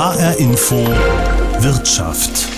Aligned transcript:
HR 0.00 0.38
Info 0.38 0.76
Wirtschaft. 1.58 2.48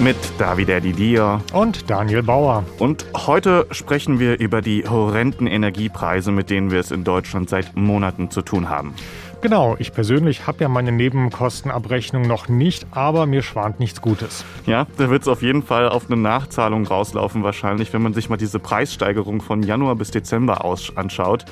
Mit 0.00 0.16
Davide 0.36 0.80
Didier 0.80 1.40
und 1.52 1.88
Daniel 1.88 2.24
Bauer. 2.24 2.64
Und 2.80 3.06
heute 3.14 3.68
sprechen 3.70 4.18
wir 4.18 4.40
über 4.40 4.62
die 4.62 4.82
horrenden 4.84 5.46
Energiepreise, 5.46 6.32
mit 6.32 6.50
denen 6.50 6.72
wir 6.72 6.80
es 6.80 6.90
in 6.90 7.04
Deutschland 7.04 7.50
seit 7.50 7.76
Monaten 7.76 8.32
zu 8.32 8.42
tun 8.42 8.68
haben. 8.68 8.94
Genau, 9.42 9.76
ich 9.78 9.92
persönlich 9.92 10.48
habe 10.48 10.62
ja 10.62 10.68
meine 10.68 10.90
Nebenkostenabrechnung 10.90 12.22
noch 12.22 12.48
nicht, 12.48 12.84
aber 12.90 13.26
mir 13.26 13.42
schwant 13.42 13.78
nichts 13.78 14.02
Gutes. 14.02 14.44
Ja, 14.66 14.88
da 14.96 15.08
wird 15.08 15.22
es 15.22 15.28
auf 15.28 15.40
jeden 15.40 15.62
Fall 15.62 15.88
auf 15.88 16.10
eine 16.10 16.20
Nachzahlung 16.20 16.84
rauslaufen 16.84 17.44
wahrscheinlich, 17.44 17.92
wenn 17.92 18.02
man 18.02 18.12
sich 18.12 18.28
mal 18.28 18.38
diese 18.38 18.58
Preissteigerung 18.58 19.40
von 19.40 19.62
Januar 19.62 19.94
bis 19.94 20.10
Dezember 20.10 20.64
anschaut. 20.96 21.44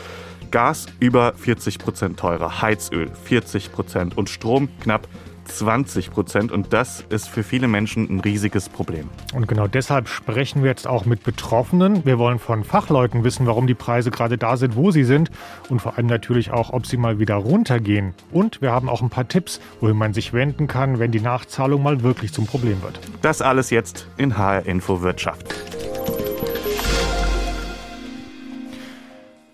Gas 0.50 0.86
über 0.98 1.34
40 1.34 1.78
Prozent 1.78 2.18
teurer, 2.18 2.62
Heizöl 2.62 3.12
40 3.24 3.70
Prozent 3.70 4.18
und 4.18 4.28
Strom 4.28 4.68
knapp 4.80 5.06
20 5.46 6.10
Prozent. 6.10 6.52
Und 6.52 6.72
das 6.72 7.04
ist 7.08 7.28
für 7.28 7.42
viele 7.42 7.68
Menschen 7.68 8.08
ein 8.08 8.20
riesiges 8.20 8.68
Problem. 8.68 9.08
Und 9.34 9.48
genau 9.48 9.66
deshalb 9.66 10.08
sprechen 10.08 10.62
wir 10.62 10.70
jetzt 10.70 10.86
auch 10.86 11.04
mit 11.04 11.24
Betroffenen. 11.24 12.04
Wir 12.04 12.18
wollen 12.18 12.38
von 12.38 12.64
Fachleuten 12.64 13.24
wissen, 13.24 13.46
warum 13.46 13.66
die 13.66 13.74
Preise 13.74 14.10
gerade 14.10 14.38
da 14.38 14.56
sind, 14.56 14.76
wo 14.76 14.90
sie 14.90 15.04
sind. 15.04 15.30
Und 15.68 15.80
vor 15.80 15.96
allem 15.96 16.06
natürlich 16.06 16.50
auch, 16.50 16.72
ob 16.72 16.86
sie 16.86 16.96
mal 16.96 17.18
wieder 17.18 17.36
runtergehen. 17.36 18.14
Und 18.32 18.60
wir 18.60 18.72
haben 18.72 18.88
auch 18.88 19.02
ein 19.02 19.10
paar 19.10 19.28
Tipps, 19.28 19.60
wohin 19.80 19.96
man 19.96 20.12
sich 20.12 20.32
wenden 20.32 20.66
kann, 20.66 20.98
wenn 20.98 21.12
die 21.12 21.20
Nachzahlung 21.20 21.82
mal 21.82 22.02
wirklich 22.02 22.32
zum 22.32 22.46
Problem 22.46 22.82
wird. 22.82 23.00
Das 23.22 23.42
alles 23.42 23.70
jetzt 23.70 24.08
in 24.16 24.36
HR 24.36 24.66
Info 24.66 25.02
Wirtschaft. 25.02 25.54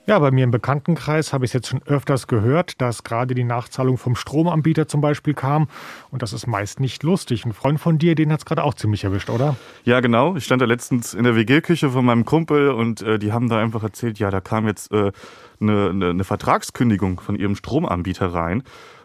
Ja, 0.05 0.19
bei 0.19 0.33
mir 0.33 0.43
im 0.43 0.51
Bekanntenkreis 0.51 1.33
habe 1.33 1.45
ich 1.45 1.51
es 1.51 1.53
jetzt 1.53 1.69
schon 1.69 1.81
öfters 1.85 2.27
gehört, 2.27 2.81
dass 2.81 3.05
gerade 3.05 3.37
die 3.37 3.45
Nachzahlung 3.45 3.99
vom 3.99 4.17
Stromanbieter 4.17 4.89
zum 4.89 5.01
Beispiel 5.01 5.33
kam. 5.33 5.69
Und 6.11 6.23
das 6.23 6.33
ist 6.33 6.49
meist 6.49 6.81
nicht 6.81 7.05
lustig. 7.05 7.45
Ein 7.47 7.53
Freund 7.53 7.79
von 7.79 7.99
dir, 7.99 8.17
den 8.17 8.33
hat 8.33 8.41
es 8.41 8.45
gerade 8.45 8.65
auch 8.65 8.75
ziemlich 8.75 9.05
erwischt, 9.05 9.31
oder? 9.31 9.55
Ja, 9.85 10.01
genau. 10.01 10.35
Ich 10.35 10.45
stand 10.45 10.61
da 10.61 10.67
letztens 10.67 11.15
in 11.15 11.23
der 11.23 11.37
WG-Küche 11.37 11.91
von 11.91 12.05
meinem 12.05 12.25
Kumpel 12.25 12.71
und 12.71 13.01
äh, 13.03 13.21
die 13.21 13.33
haben 13.33 13.49
da 13.49 13.61
einfach 13.61 13.85
erzählt, 13.85 14.19
ja, 14.19 14.33
da 14.33 14.41
kam 14.41 14.67
jetzt 14.67 14.91
äh, 14.91 15.13
eine, 15.61 15.91
eine, 15.91 16.11
eine 16.11 16.25
Vertragskündigung 16.25 17.21
von 17.21 17.37
ihrem 17.37 17.55
Stromanbieter 17.55 18.35
rein. 18.35 18.65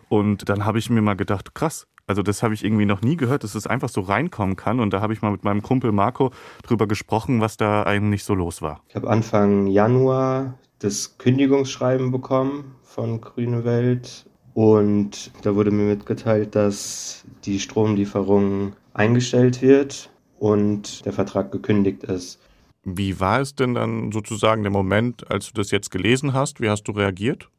Und 0.10 0.50
dann 0.50 0.66
habe 0.66 0.80
ich 0.80 0.90
mir 0.90 1.04
mal 1.04 1.16
gedacht, 1.16 1.54
krass, 1.54 1.86
also 2.08 2.24
das 2.24 2.42
habe 2.42 2.56
ich 2.56 2.66
irgendwie 2.66 2.86
noch 2.86 3.02
nie 3.02 3.18
gehört, 3.18 3.44
dass 3.44 3.54
es 3.54 3.68
einfach 3.68 3.90
so 3.90 4.02
reinkommen 4.02 4.56
kann. 4.56 4.80
Und 4.80 4.94
da 4.94 5.02
habe 5.02 5.14
ich 5.14 5.22
mal 5.22 5.32
mit 5.32 5.44
meinem 5.44 5.62
Kumpel 5.62 5.92
Marco 5.92 6.32
drüber 6.64 6.88
gesprochen, 6.88 7.40
was 7.40 7.56
da 7.56 7.84
eigentlich 7.84 8.24
so 8.24 8.34
los 8.34 8.64
war. 8.64 8.82
Ich 8.88 8.96
habe 8.96 9.08
Anfang 9.08 9.68
Januar 9.68 10.56
das 10.80 11.18
Kündigungsschreiben 11.18 12.12
bekommen 12.12 12.76
von 12.84 13.22
Grüne 13.22 13.66
Welt 13.66 14.26
und 14.54 15.32
da 15.44 15.56
wurde 15.56 15.72
mir 15.72 15.84
mitgeteilt, 15.84 16.56
dass 16.56 17.24
die 17.46 17.60
Stromlieferung 17.60 18.74
eingestellt 18.94 19.62
wird 19.62 20.10
und 20.40 21.06
der 21.06 21.14
Vertrag 21.14 21.52
gekündigt 21.52 22.04
ist. 22.04 22.40
Wie 22.84 23.20
war 23.20 23.42
es 23.42 23.54
denn 23.54 23.76
dann 23.76 24.12
sozusagen 24.12 24.64
der 24.64 24.72
Moment, 24.72 25.30
als 25.30 25.48
du 25.48 25.54
das 25.54 25.72
jetzt 25.72 25.92
gelesen 25.92 26.34
hast? 26.34 26.62
Wie 26.62 26.70
hast 26.70 26.84
du 26.84 26.94
reagiert? 26.94 27.50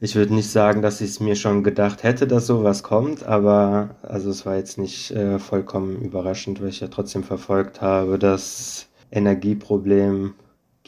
Ich 0.00 0.14
würde 0.14 0.32
nicht 0.32 0.48
sagen, 0.48 0.80
dass 0.80 1.00
ich 1.00 1.10
es 1.10 1.20
mir 1.20 1.34
schon 1.34 1.64
gedacht 1.64 2.04
hätte, 2.04 2.26
dass 2.26 2.46
sowas 2.46 2.84
kommt, 2.84 3.24
aber 3.24 3.96
also 4.02 4.30
es 4.30 4.46
war 4.46 4.56
jetzt 4.56 4.78
nicht 4.78 5.10
äh, 5.10 5.40
vollkommen 5.40 6.00
überraschend, 6.00 6.60
weil 6.60 6.68
ich 6.68 6.80
ja 6.80 6.88
trotzdem 6.88 7.24
verfolgt 7.24 7.80
habe, 7.80 8.18
dass 8.18 8.88
Energieproblem 9.10 10.34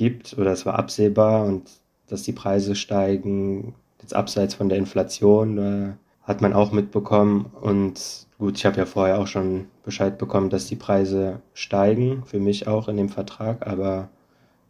gibt 0.00 0.38
oder 0.38 0.50
es 0.52 0.64
war 0.64 0.78
absehbar 0.78 1.44
und 1.44 1.70
dass 2.08 2.22
die 2.22 2.32
Preise 2.32 2.74
steigen, 2.74 3.74
jetzt 4.00 4.16
abseits 4.16 4.54
von 4.54 4.70
der 4.70 4.78
Inflation, 4.78 5.58
äh, 5.58 5.92
hat 6.22 6.40
man 6.40 6.54
auch 6.54 6.72
mitbekommen. 6.72 7.50
Und 7.60 8.26
gut, 8.38 8.56
ich 8.56 8.64
habe 8.64 8.78
ja 8.78 8.86
vorher 8.86 9.18
auch 9.18 9.26
schon 9.26 9.66
Bescheid 9.84 10.16
bekommen, 10.16 10.48
dass 10.48 10.66
die 10.66 10.76
Preise 10.76 11.42
steigen, 11.52 12.22
für 12.24 12.40
mich 12.40 12.66
auch 12.66 12.88
in 12.88 12.96
dem 12.96 13.10
Vertrag. 13.10 13.66
Aber 13.66 14.08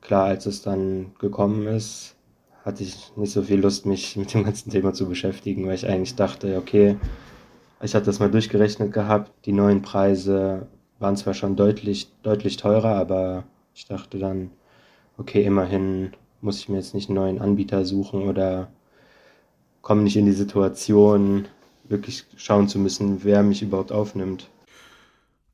klar, 0.01 0.25
als 0.25 0.47
es 0.47 0.63
dann 0.63 1.13
gekommen 1.21 1.69
ist, 1.69 2.17
hatte 2.65 2.83
ich 2.83 3.13
nicht 3.15 3.33
so 3.33 3.43
viel 3.43 3.61
Lust, 3.61 3.87
mich 3.87 4.17
mit 4.17 4.35
dem 4.35 4.43
ganzen 4.43 4.71
Thema 4.71 4.93
zu 4.93 5.09
beschäftigen, 5.09 5.65
weil 5.65 5.77
ich 5.77 5.87
eigentlich 5.87 6.17
dachte, 6.17 6.59
okay, 6.59 6.97
ich 7.81 7.95
hatte 7.95 8.07
das 8.07 8.19
mal 8.19 8.33
durchgerechnet 8.33 8.93
gehabt, 8.93 9.31
die 9.45 9.53
neuen 9.53 9.81
Preise 9.81 10.67
waren 10.99 11.17
zwar 11.17 11.35
schon 11.35 11.55
deutlich, 11.55 12.11
deutlich 12.25 12.57
teurer, 12.57 12.97
aber 12.97 13.45
ich 13.75 13.87
dachte 13.87 14.19
dann, 14.19 14.51
okay, 15.21 15.45
immerhin 15.45 16.13
muss 16.41 16.59
ich 16.59 16.69
mir 16.69 16.77
jetzt 16.77 16.95
nicht 16.95 17.09
einen 17.09 17.17
neuen 17.17 17.41
Anbieter 17.41 17.85
suchen 17.85 18.23
oder 18.23 18.69
komme 19.83 20.03
nicht 20.03 20.17
in 20.17 20.27
die 20.27 20.33
Situation, 20.33 21.47
wirklich 21.85 22.25
schauen 22.37 22.69
zu 22.69 22.79
müssen, 22.79 23.23
wer 23.23 23.43
mich 23.43 23.63
überhaupt 23.63 23.93
aufnimmt. 23.93 24.49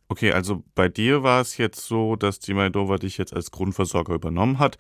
Okay, 0.09 0.31
also 0.33 0.63
bei 0.77 0.89
dir 0.89 1.25
war 1.25 1.41
es 1.41 1.57
jetzt 1.57 1.85
so, 1.85 2.15
dass 2.15 2.39
die 2.39 2.55
Moldova 2.55 2.97
dich 2.97 3.19
jetzt 3.19 3.35
als 3.35 3.51
Grundversorger 3.51 4.15
übernommen 4.15 4.61
hat. 4.61 4.79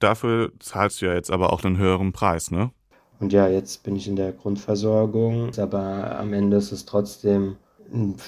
Dafür 0.00 0.52
zahlst 0.58 1.00
du 1.00 1.06
ja 1.06 1.14
jetzt 1.14 1.30
aber 1.30 1.52
auch 1.52 1.64
einen 1.64 1.78
höheren 1.78 2.12
Preis, 2.12 2.50
ne? 2.50 2.70
Und 3.18 3.32
ja, 3.32 3.48
jetzt 3.48 3.82
bin 3.82 3.96
ich 3.96 4.06
in 4.06 4.16
der 4.16 4.32
Grundversorgung, 4.32 5.50
aber 5.56 6.18
am 6.18 6.34
Ende 6.34 6.58
ist 6.58 6.72
es 6.72 6.84
trotzdem 6.84 7.56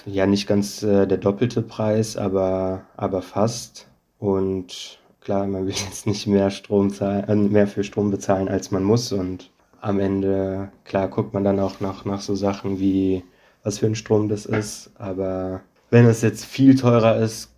ja 0.07 0.25
nicht 0.25 0.47
ganz 0.47 0.83
äh, 0.83 1.07
der 1.07 1.19
doppelte 1.19 1.61
Preis, 1.61 2.17
aber, 2.17 2.87
aber 2.97 3.21
fast. 3.21 3.89
Und 4.19 4.99
klar, 5.29 5.47
man 5.47 5.67
will 5.67 5.75
jetzt 5.75 6.07
nicht 6.07 6.27
mehr 6.27 6.51
Strom 6.51 6.91
zahlen, 6.91 7.29
äh, 7.29 7.35
mehr 7.37 7.69
für 7.69 7.85
Strom 7.85 8.11
bezahlen, 8.11 8.49
als 8.49 8.71
man 8.71 8.83
muss. 8.83 9.13
Und 9.13 9.51
am 9.83 10.01
Ende, 10.01 10.73
klar, 10.85 11.09
guckt 11.09 11.35
man 11.35 11.45
dann 11.45 11.61
auch 11.61 11.81
nach, 11.81 12.07
nach 12.07 12.23
so 12.23 12.35
Sachen 12.35 12.81
wie, 12.81 13.23
was 13.63 13.79
für 13.79 13.85
ein 13.85 13.95
Strom 13.95 14.31
das 14.31 14.47
ist. 14.47 14.91
Aber 14.95 15.61
wenn 15.91 16.07
es 16.07 16.23
jetzt 16.23 16.47
viel 16.47 16.77
teurer 16.77 17.19
ist, 17.19 17.51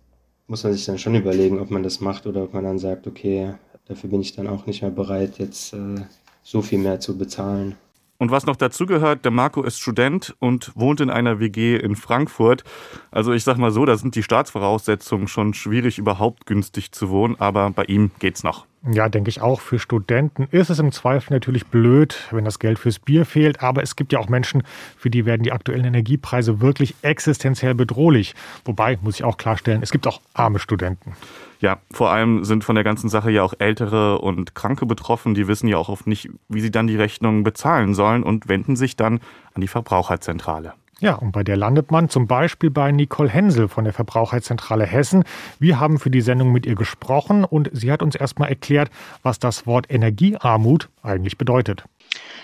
muss 0.47 0.65
man 0.65 0.73
sich 0.73 0.83
dann 0.83 0.97
schon 0.97 1.15
überlegen, 1.15 1.61
ob 1.61 1.71
man 1.71 1.81
das 1.81 2.01
macht 2.01 2.27
oder 2.27 2.43
ob 2.43 2.53
man 2.53 2.65
dann 2.65 2.77
sagt, 2.77 3.07
okay, 3.07 3.53
dafür 3.85 4.09
bin 4.09 4.19
ich 4.19 4.35
dann 4.35 4.47
auch 4.47 4.65
nicht 4.65 4.81
mehr 4.81 4.91
bereit, 4.91 5.39
jetzt 5.39 5.71
äh, 5.71 6.01
so 6.43 6.61
viel 6.61 6.79
mehr 6.79 6.99
zu 6.99 7.17
bezahlen. 7.17 7.77
Und 8.21 8.29
was 8.29 8.45
noch 8.45 8.55
dazu 8.55 8.85
gehört, 8.85 9.25
der 9.25 9.31
Marco 9.31 9.63
ist 9.63 9.79
Student 9.79 10.35
und 10.37 10.71
wohnt 10.75 11.01
in 11.01 11.09
einer 11.09 11.39
WG 11.39 11.75
in 11.75 11.95
Frankfurt. 11.95 12.63
Also 13.09 13.33
ich 13.33 13.43
sag 13.43 13.57
mal 13.57 13.71
so, 13.71 13.83
da 13.83 13.97
sind 13.97 14.13
die 14.13 14.21
Staatsvoraussetzungen 14.21 15.27
schon 15.27 15.55
schwierig, 15.55 15.97
überhaupt 15.97 16.45
günstig 16.45 16.91
zu 16.91 17.09
wohnen, 17.09 17.35
aber 17.39 17.71
bei 17.71 17.85
ihm 17.85 18.11
geht's 18.19 18.43
noch. 18.43 18.67
Ja, 18.89 19.09
denke 19.09 19.29
ich 19.29 19.41
auch. 19.41 19.61
Für 19.61 19.77
Studenten 19.77 20.47
ist 20.49 20.71
es 20.71 20.79
im 20.79 20.91
Zweifel 20.91 21.33
natürlich 21.33 21.67
blöd, 21.67 22.27
wenn 22.31 22.45
das 22.45 22.57
Geld 22.57 22.79
fürs 22.79 22.97
Bier 22.97 23.27
fehlt. 23.27 23.61
Aber 23.61 23.83
es 23.83 23.95
gibt 23.95 24.11
ja 24.11 24.17
auch 24.17 24.27
Menschen, 24.27 24.63
für 24.97 25.11
die 25.11 25.25
werden 25.25 25.43
die 25.43 25.51
aktuellen 25.51 25.85
Energiepreise 25.85 26.61
wirklich 26.61 26.95
existenziell 27.03 27.75
bedrohlich. 27.75 28.33
Wobei, 28.65 28.97
muss 29.01 29.15
ich 29.15 29.23
auch 29.23 29.37
klarstellen, 29.37 29.83
es 29.83 29.91
gibt 29.91 30.07
auch 30.07 30.19
arme 30.33 30.57
Studenten. 30.57 31.13
Ja, 31.59 31.77
vor 31.91 32.09
allem 32.09 32.43
sind 32.43 32.63
von 32.63 32.73
der 32.73 32.83
ganzen 32.83 33.07
Sache 33.07 33.29
ja 33.29 33.43
auch 33.43 33.53
Ältere 33.59 34.17
und 34.17 34.55
Kranke 34.55 34.87
betroffen. 34.87 35.35
Die 35.35 35.47
wissen 35.47 35.67
ja 35.67 35.77
auch 35.77 35.89
oft 35.89 36.07
nicht, 36.07 36.29
wie 36.49 36.61
sie 36.61 36.71
dann 36.71 36.87
die 36.87 36.97
Rechnungen 36.97 37.43
bezahlen 37.43 37.93
sollen 37.93 38.23
und 38.23 38.49
wenden 38.49 38.75
sich 38.75 38.95
dann 38.95 39.19
an 39.53 39.61
die 39.61 39.67
Verbraucherzentrale. 39.67 40.73
Ja, 41.01 41.15
und 41.15 41.31
bei 41.31 41.43
der 41.43 41.57
landet 41.57 41.89
man 41.89 42.09
zum 42.09 42.27
Beispiel 42.27 42.69
bei 42.69 42.91
Nicole 42.91 43.27
Hensel 43.27 43.67
von 43.67 43.85
der 43.85 43.93
Verbraucherzentrale 43.93 44.85
Hessen. 44.85 45.23
Wir 45.57 45.79
haben 45.79 45.97
für 45.97 46.11
die 46.11 46.21
Sendung 46.21 46.51
mit 46.51 46.67
ihr 46.67 46.75
gesprochen 46.75 47.43
und 47.43 47.71
sie 47.73 47.91
hat 47.91 48.03
uns 48.03 48.13
erstmal 48.13 48.49
erklärt, 48.49 48.91
was 49.23 49.39
das 49.39 49.65
Wort 49.65 49.87
Energiearmut 49.89 50.89
eigentlich 51.01 51.39
bedeutet. 51.39 51.85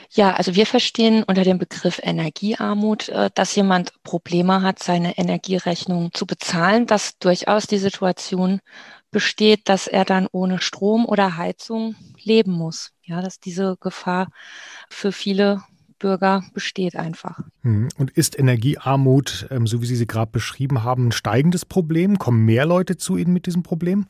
Ja, 0.10 0.34
also 0.34 0.56
wir 0.56 0.66
verstehen 0.66 1.24
unter 1.24 1.44
dem 1.44 1.60
Begriff 1.60 2.00
Energiearmut, 2.02 3.10
äh, 3.10 3.30
dass 3.36 3.54
jemand 3.54 3.94
Probleme 4.02 4.64
hat, 4.64 4.82
seine 4.82 5.20
Energierechnung 5.20 6.12
zu 6.14 6.26
bezahlen, 6.26 6.88
dass 6.88 7.20
durchaus 7.20 7.68
die 7.68 7.78
Situation 7.78 8.60
besteht, 9.12 9.70
dass 9.70 9.86
er 9.86 10.04
dann 10.04 10.28
ohne 10.32 10.62
Strom 10.62 11.06
oder 11.06 11.38
Heizung 11.38 11.96
leben 12.24 12.54
muss. 12.54 12.92
Ja, 13.04 13.22
dass 13.22 13.40
diese 13.40 13.78
Gefahr 13.80 14.30
für 14.90 15.12
viele 15.12 15.62
Bürger 16.00 16.44
besteht 16.54 16.96
einfach. 16.96 17.40
Hm. 17.64 17.90
Und 17.98 18.12
ist 18.12 18.38
Energiearmut, 18.38 19.48
ähm, 19.52 19.68
so 19.68 19.82
wie 19.82 19.86
Sie 19.86 19.96
sie 19.96 20.08
gerade 20.08 20.32
beschrieben 20.32 20.84
haben, 20.84 21.08
ein 21.08 21.12
steigendes 21.12 21.66
Problem? 21.66 22.20
Kommen 22.20 22.46
mehr 22.46 22.66
Leute 22.66 22.98
zu 22.98 23.18
Ihnen 23.18 23.34
mit 23.34 23.46
diesem 23.46 23.64
Problem? 23.64 24.08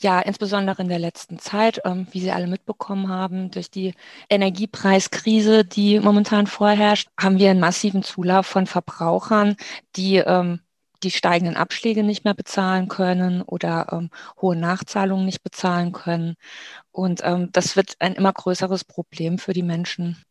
Ja, 0.00 0.20
insbesondere 0.20 0.82
in 0.82 0.88
der 0.88 0.98
letzten 0.98 1.38
Zeit, 1.38 1.80
ähm, 1.84 2.06
wie 2.12 2.20
Sie 2.20 2.30
alle 2.30 2.46
mitbekommen 2.46 3.08
haben, 3.08 3.50
durch 3.50 3.70
die 3.70 3.94
Energiepreiskrise, 4.30 5.64
die 5.64 6.00
momentan 6.00 6.46
vorherrscht, 6.46 7.08
haben 7.18 7.38
wir 7.38 7.50
einen 7.50 7.60
massiven 7.60 8.02
Zulauf 8.02 8.46
von 8.46 8.66
Verbrauchern, 8.66 9.56
die 9.96 10.16
ähm, 10.16 10.60
die 11.02 11.10
steigenden 11.10 11.56
Abschläge 11.56 12.04
nicht 12.04 12.24
mehr 12.24 12.34
bezahlen 12.34 12.88
können 12.88 13.42
oder 13.42 13.88
ähm, 13.92 14.10
hohe 14.40 14.56
Nachzahlungen 14.56 15.26
nicht 15.26 15.42
bezahlen 15.42 15.92
können. 15.92 16.36
Und 16.92 17.20
ähm, 17.24 17.50
das 17.52 17.76
wird 17.76 17.96
ein 17.98 18.14
immer 18.14 18.32
größeres 18.32 18.84
Problem 18.84 19.38
für 19.38 19.52
die 19.52 19.62
Menschen. 19.62 20.24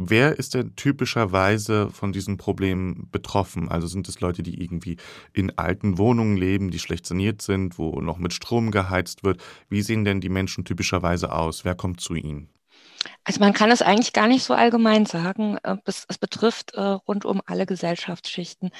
Wer 0.00 0.38
ist 0.38 0.54
denn 0.54 0.76
typischerweise 0.76 1.90
von 1.90 2.12
diesen 2.12 2.36
Problemen 2.36 3.08
betroffen? 3.10 3.68
Also 3.68 3.86
sind 3.88 4.08
es 4.08 4.20
Leute, 4.20 4.42
die 4.44 4.62
irgendwie 4.62 4.96
in 5.32 5.56
alten 5.58 5.98
Wohnungen 5.98 6.36
leben, 6.36 6.70
die 6.70 6.78
schlecht 6.78 7.04
saniert 7.04 7.42
sind, 7.42 7.78
wo 7.78 8.00
noch 8.00 8.18
mit 8.18 8.32
Strom 8.32 8.70
geheizt 8.70 9.24
wird? 9.24 9.42
Wie 9.68 9.82
sehen 9.82 10.04
denn 10.04 10.20
die 10.20 10.28
Menschen 10.28 10.64
typischerweise 10.64 11.32
aus? 11.32 11.64
Wer 11.64 11.74
kommt 11.74 12.00
zu 12.00 12.14
ihnen? 12.14 12.48
Also 13.24 13.40
man 13.40 13.52
kann 13.52 13.70
es 13.70 13.82
eigentlich 13.82 14.12
gar 14.12 14.26
nicht 14.26 14.42
so 14.42 14.54
allgemein 14.54 15.06
sagen. 15.06 15.58
Äh, 15.62 15.76
es, 15.84 16.06
betrifft 16.18 16.74
äh, 16.74 16.80
rund 16.80 17.24
um 17.24 17.42
alle 17.46 17.66
Gesellschaftsschichten. 17.66 18.70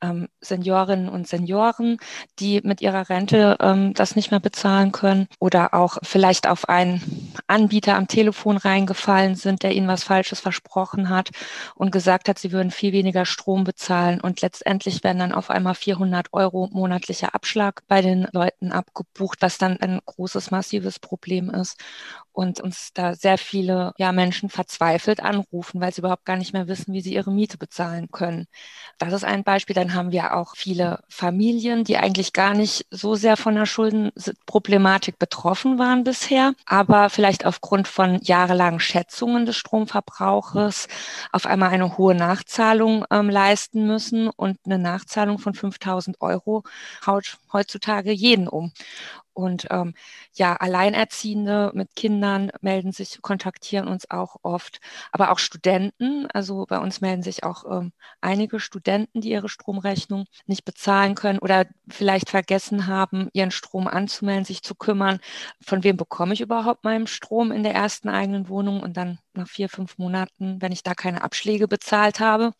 Ähm, 0.00 0.28
Seniorinnen 0.40 1.08
und 1.08 1.28
Senioren, 1.28 1.98
die 2.38 2.60
mit 2.62 2.80
ihrer 2.80 3.08
Rente 3.08 3.56
ähm, 3.60 3.94
das 3.94 4.16
nicht 4.16 4.30
mehr 4.30 4.40
bezahlen 4.40 4.92
können 4.92 5.28
oder 5.38 5.74
auch 5.74 5.98
vielleicht 6.02 6.46
auf 6.48 6.68
einen 6.68 7.34
Anbieter 7.46 7.96
am 7.96 8.08
Telefon 8.08 8.56
reingefallen 8.56 9.34
sind, 9.36 9.62
der 9.62 9.72
ihnen 9.72 9.88
was 9.88 10.04
Falsches 10.04 10.40
versprochen 10.40 11.08
hat 11.08 11.30
und 11.74 11.92
gesagt 11.92 12.28
hat, 12.28 12.38
sie 12.38 12.52
würden 12.52 12.70
viel 12.70 12.92
weniger 12.92 13.26
Strom 13.26 13.64
bezahlen 13.64 14.20
und 14.20 14.40
letztendlich 14.40 15.04
werden 15.04 15.18
dann 15.18 15.32
auf 15.32 15.50
einmal 15.50 15.74
400 15.74 16.32
Euro 16.32 16.68
monatlicher 16.72 17.34
Abschlag 17.34 17.82
bei 17.88 18.00
den 18.00 18.26
Leuten 18.32 18.72
abgebucht, 18.72 19.38
was 19.40 19.58
dann 19.58 19.78
ein 19.80 20.00
großes, 20.04 20.50
massives 20.50 20.98
Problem 20.98 21.50
ist 21.50 21.78
und 22.38 22.60
uns 22.60 22.92
da 22.94 23.14
sehr 23.16 23.36
viele 23.68 23.92
ja, 23.98 24.12
Menschen 24.12 24.48
verzweifelt 24.48 25.20
anrufen, 25.20 25.80
weil 25.80 25.92
sie 25.92 26.00
überhaupt 26.00 26.24
gar 26.24 26.36
nicht 26.36 26.54
mehr 26.54 26.68
wissen, 26.68 26.94
wie 26.94 27.02
sie 27.02 27.14
ihre 27.14 27.30
Miete 27.30 27.58
bezahlen 27.58 28.10
können. 28.10 28.46
Das 28.96 29.12
ist 29.12 29.24
ein 29.24 29.44
Beispiel. 29.44 29.74
Dann 29.74 29.92
haben 29.94 30.10
wir 30.10 30.34
auch 30.34 30.56
viele 30.56 31.04
Familien, 31.08 31.84
die 31.84 31.98
eigentlich 31.98 32.32
gar 32.32 32.54
nicht 32.54 32.86
so 32.90 33.14
sehr 33.14 33.36
von 33.36 33.54
der 33.54 33.66
Schuldenproblematik 33.66 35.18
betroffen 35.18 35.78
waren 35.78 36.02
bisher, 36.02 36.54
aber 36.64 37.10
vielleicht 37.10 37.44
aufgrund 37.44 37.88
von 37.88 38.20
jahrelangen 38.22 38.80
Schätzungen 38.80 39.44
des 39.44 39.56
Stromverbrauches 39.56 40.88
auf 41.30 41.44
einmal 41.44 41.70
eine 41.70 41.98
hohe 41.98 42.14
Nachzahlung 42.14 43.04
ähm, 43.10 43.28
leisten 43.28 43.86
müssen 43.86 44.28
und 44.28 44.58
eine 44.64 44.78
Nachzahlung 44.78 45.38
von 45.38 45.52
5000 45.52 46.20
Euro 46.22 46.64
haut 47.06 47.36
heutzutage 47.52 48.12
jeden 48.12 48.48
um. 48.48 48.72
Und 49.38 49.68
ähm, 49.70 49.94
ja, 50.34 50.56
Alleinerziehende 50.56 51.70
mit 51.72 51.94
Kindern 51.94 52.50
melden 52.60 52.90
sich, 52.90 53.22
kontaktieren 53.22 53.86
uns 53.86 54.10
auch 54.10 54.34
oft, 54.42 54.80
aber 55.12 55.30
auch 55.30 55.38
Studenten. 55.38 56.26
Also 56.32 56.66
bei 56.66 56.78
uns 56.78 57.00
melden 57.00 57.22
sich 57.22 57.44
auch 57.44 57.64
ähm, 57.70 57.92
einige 58.20 58.58
Studenten, 58.58 59.20
die 59.20 59.30
ihre 59.30 59.48
Stromrechnung 59.48 60.24
nicht 60.46 60.64
bezahlen 60.64 61.14
können 61.14 61.38
oder 61.38 61.66
vielleicht 61.88 62.30
vergessen 62.30 62.88
haben, 62.88 63.28
ihren 63.32 63.52
Strom 63.52 63.86
anzumelden, 63.86 64.44
sich 64.44 64.62
zu 64.62 64.74
kümmern, 64.74 65.20
von 65.60 65.84
wem 65.84 65.96
bekomme 65.96 66.34
ich 66.34 66.40
überhaupt 66.40 66.82
meinen 66.82 67.06
Strom 67.06 67.52
in 67.52 67.62
der 67.62 67.74
ersten 67.74 68.08
eigenen 68.08 68.48
Wohnung 68.48 68.80
und 68.82 68.96
dann 68.96 69.20
nach 69.38 69.48
vier, 69.48 69.68
fünf 69.68 69.98
Monaten, 69.98 70.60
wenn 70.60 70.72
ich 70.72 70.82
da 70.82 70.94
keine 70.94 71.22
Abschläge 71.22 71.68
bezahlt 71.68 72.20
habe, 72.20 72.52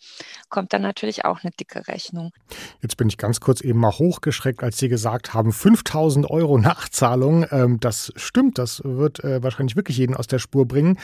kommt 0.49 0.73
dann 0.73 0.83
natürlich 0.83 1.25
auch 1.25 1.43
eine 1.43 1.51
dicke 1.53 1.87
Rechnung. 1.89 2.31
Jetzt 2.81 2.97
bin 2.97 3.09
ich 3.09 3.19
ganz 3.19 3.41
kurz 3.41 3.61
eben 3.61 3.79
mal 3.79 3.93
hochgeschreckt, 3.93 4.63
als 4.63 4.79
Sie 4.79 4.89
gesagt 4.89 5.35
haben, 5.35 5.53
5000 5.53 6.31
Euro 6.31 6.59
Nachzahlung. 6.59 7.47
Ähm, 7.51 7.79
das 7.81 8.13
stimmt, 8.17 8.59
das 8.59 8.83
wird 8.85 9.23
äh, 9.23 9.43
wahrscheinlich 9.43 9.77
wirklich 9.77 9.99
jeden 9.99 10.15
aus 10.15 10.27
der 10.27 10.39
Spur 10.39 10.67
bringen. 10.67 10.99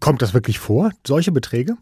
Kommt 0.00 0.22
das 0.22 0.34
wirklich 0.34 0.58
vor, 0.58 0.90
solche 1.06 1.32
Beträge? 1.32 1.76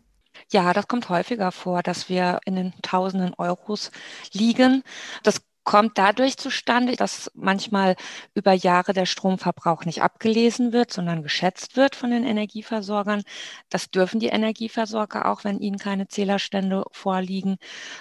Ja, 0.51 0.73
das 0.73 0.89
kommt 0.89 1.09
häufiger 1.09 1.53
vor, 1.53 1.83
dass 1.83 2.09
wir 2.09 2.41
in 2.45 2.57
den 2.57 2.73
Tausenden 2.83 3.35
Euros 3.37 3.91
liegen. 4.33 4.83
Das 5.23 5.43
kommt 5.69 5.99
dadurch 5.99 6.39
zustande, 6.39 6.97
dass 6.97 7.31
manchmal 7.35 7.95
über 8.33 8.55
Jahre 8.55 8.95
der 8.95 9.05
Stromverbrauch 9.05 9.85
nicht 9.85 10.01
abgelesen 10.01 10.73
wird, 10.73 10.91
sondern 10.91 11.23
geschätzt 11.23 11.77
wird 11.77 11.95
von 11.95 12.11
den 12.11 12.25
Energieversorgern. 12.25 13.23
Das 13.69 13.91
dürfen 13.91 14.19
die 14.19 14.29
Energieversorger 14.29 15.31
auch, 15.31 15.45
wenn 15.45 15.59
ihnen 15.59 15.77
keine 15.77 16.09
Zählerstände 16.09 16.85
vorliegen. 16.91 17.59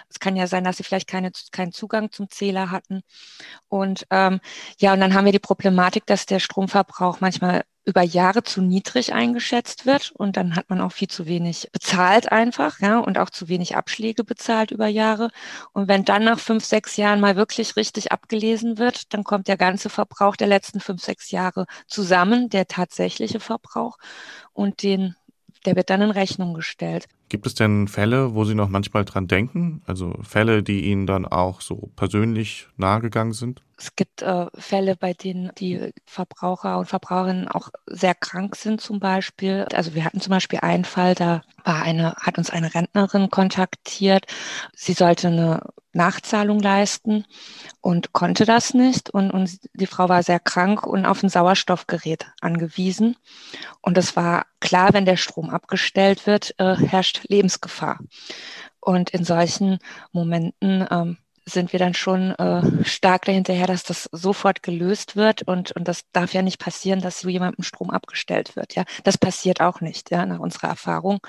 Es 0.08 0.22
kann 0.22 0.38
ja 0.38 0.48
sein, 0.48 0.64
dass 0.64 0.78
sie 0.78 0.84
vielleicht 0.84 1.10
keine, 1.10 1.34
keinen 1.52 1.74
Zugang 1.74 2.10
zum 2.10 2.30
Zähler 2.30 2.72
hatten. 2.72 3.02
Und 3.68 4.08
ähm, 4.12 4.40
ja, 4.80 4.94
und 4.94 5.02
dann 5.02 5.14
haben 5.14 5.26
wir 5.26 5.34
die 5.34 5.40
Problematik, 5.40 6.06
dass 6.06 6.26
der 6.26 6.40
Stromverbrauch 6.40 7.20
manchmal 7.20 7.66
über 7.88 8.02
Jahre 8.02 8.44
zu 8.44 8.62
niedrig 8.62 9.14
eingeschätzt 9.14 9.86
wird 9.86 10.12
und 10.12 10.36
dann 10.36 10.58
hat 10.58 10.70
man 10.70 10.82
auch 10.82 10.92
viel 10.92 11.08
zu 11.08 11.26
wenig 11.26 11.70
bezahlt 11.72 12.30
einfach, 12.34 12.82
ja, 12.82 13.00
und 13.00 13.18
auch 13.18 13.30
zu 13.30 13.48
wenig 13.48 13.78
Abschläge 13.78 14.26
bezahlt 14.26 14.72
über 14.72 14.88
Jahre. 14.88 15.30
Und 15.72 15.88
wenn 15.88 16.04
dann 16.04 16.26
nach 16.26 16.38
fünf, 16.38 16.66
sechs 16.66 16.98
Jahren 16.98 17.22
mal 17.22 17.38
wirklich 17.38 17.78
richtig 17.78 18.12
abgelesen 18.12 18.78
wird, 18.78 19.14
dann 19.14 19.24
kommt 19.24 19.48
der 19.48 19.56
ganze 19.56 19.90
Verbrauch 19.90 20.36
der 20.36 20.48
letzten 20.48 20.82
fünf, 20.82 21.02
sechs 21.02 21.32
Jahre 21.32 21.66
zusammen, 21.88 22.50
der 22.50 22.68
tatsächliche 22.68 23.40
Verbrauch 23.40 23.98
und 24.54 24.84
den 24.84 25.16
der 25.66 25.76
wird 25.76 25.90
dann 25.90 26.02
in 26.02 26.12
Rechnung 26.12 26.54
gestellt. 26.54 27.08
Gibt 27.30 27.46
es 27.46 27.56
denn 27.56 27.88
Fälle, 27.88 28.34
wo 28.34 28.46
Sie 28.46 28.56
noch 28.56 28.70
manchmal 28.70 29.04
dran 29.04 29.28
denken? 29.28 29.82
Also 29.86 30.14
Fälle, 30.22 30.64
die 30.64 30.86
Ihnen 30.86 31.08
dann 31.08 31.26
auch 31.26 31.60
so 31.60 31.92
persönlich 31.96 32.68
nahegegangen 32.78 33.34
sind? 33.34 33.64
Es 33.78 33.96
gibt 33.96 34.24
äh, 34.24 34.48
Fälle, 34.56 34.96
bei 34.96 35.14
denen 35.14 35.52
die 35.60 35.94
Verbraucher 36.06 36.80
und 36.80 36.88
Verbraucherinnen 36.88 37.48
auch 37.48 37.70
sehr 37.86 38.16
krank 38.16 38.56
sind 38.56 38.82
zum 38.82 39.00
Beispiel. 39.00 39.68
Also 39.74 39.94
wir 39.94 40.04
hatten 40.04 40.20
zum 40.20 40.32
Beispiel 40.32 40.60
einen 40.62 40.86
Fall, 40.86 41.14
da 41.14 41.44
war 41.64 41.84
eine, 41.84 42.16
hat 42.16 42.38
uns 42.38 42.50
eine 42.50 42.74
Rentnerin 42.74 43.30
kontaktiert. 43.30 44.26
Sie 44.74 44.94
sollte 44.94 45.28
eine 45.28 45.62
Nachzahlung 45.98 46.60
leisten 46.60 47.26
und 47.82 48.14
konnte 48.14 48.46
das 48.46 48.74
nicht. 48.74 49.10
Und, 49.10 49.32
und 49.32 49.60
die 49.74 49.88
Frau 49.88 50.10
war 50.10 50.24
sehr 50.24 50.40
krank 50.40 50.88
und 50.88 51.06
auf 51.06 51.22
ein 51.22 51.30
Sauerstoffgerät 51.30 52.28
angewiesen. 52.40 53.18
Und 53.82 53.98
es 53.98 54.16
war 54.16 54.46
klar, 54.60 54.94
wenn 54.94 55.06
der 55.06 55.18
Strom 55.18 55.50
abgestellt 55.50 56.26
wird, 56.26 56.56
äh, 56.58 56.76
herrscht 56.76 57.17
Lebensgefahr. 57.24 58.00
Und 58.80 59.10
in 59.10 59.24
solchen 59.24 59.80
Momenten 60.12 60.86
ähm, 60.90 61.18
sind 61.48 61.72
wir 61.72 61.80
dann 61.80 61.94
schon 61.94 62.32
äh, 62.32 62.84
stark 62.84 63.26
dahinterher, 63.26 63.68
dass 63.68 63.84
das 63.84 64.10
sofort 64.12 64.64
gelöst 64.64 65.16
wird 65.16 65.44
und, 65.44 65.72
und 65.72 65.88
das 65.88 66.02
darf 66.12 66.34
ja 66.34 66.42
nicht 66.42 66.60
passieren, 66.60 67.00
dass 67.00 67.22
so 67.22 67.30
jemandem 67.30 67.64
Strom 67.64 67.90
abgestellt 67.90 68.56
wird. 68.56 68.76
Ja, 68.76 68.84
das 69.04 69.18
passiert 69.18 69.62
auch 69.62 69.80
nicht, 69.80 70.12
ja, 70.12 70.26
nach 70.26 70.40
unserer 70.40 70.68
Erfahrung. 70.68 71.20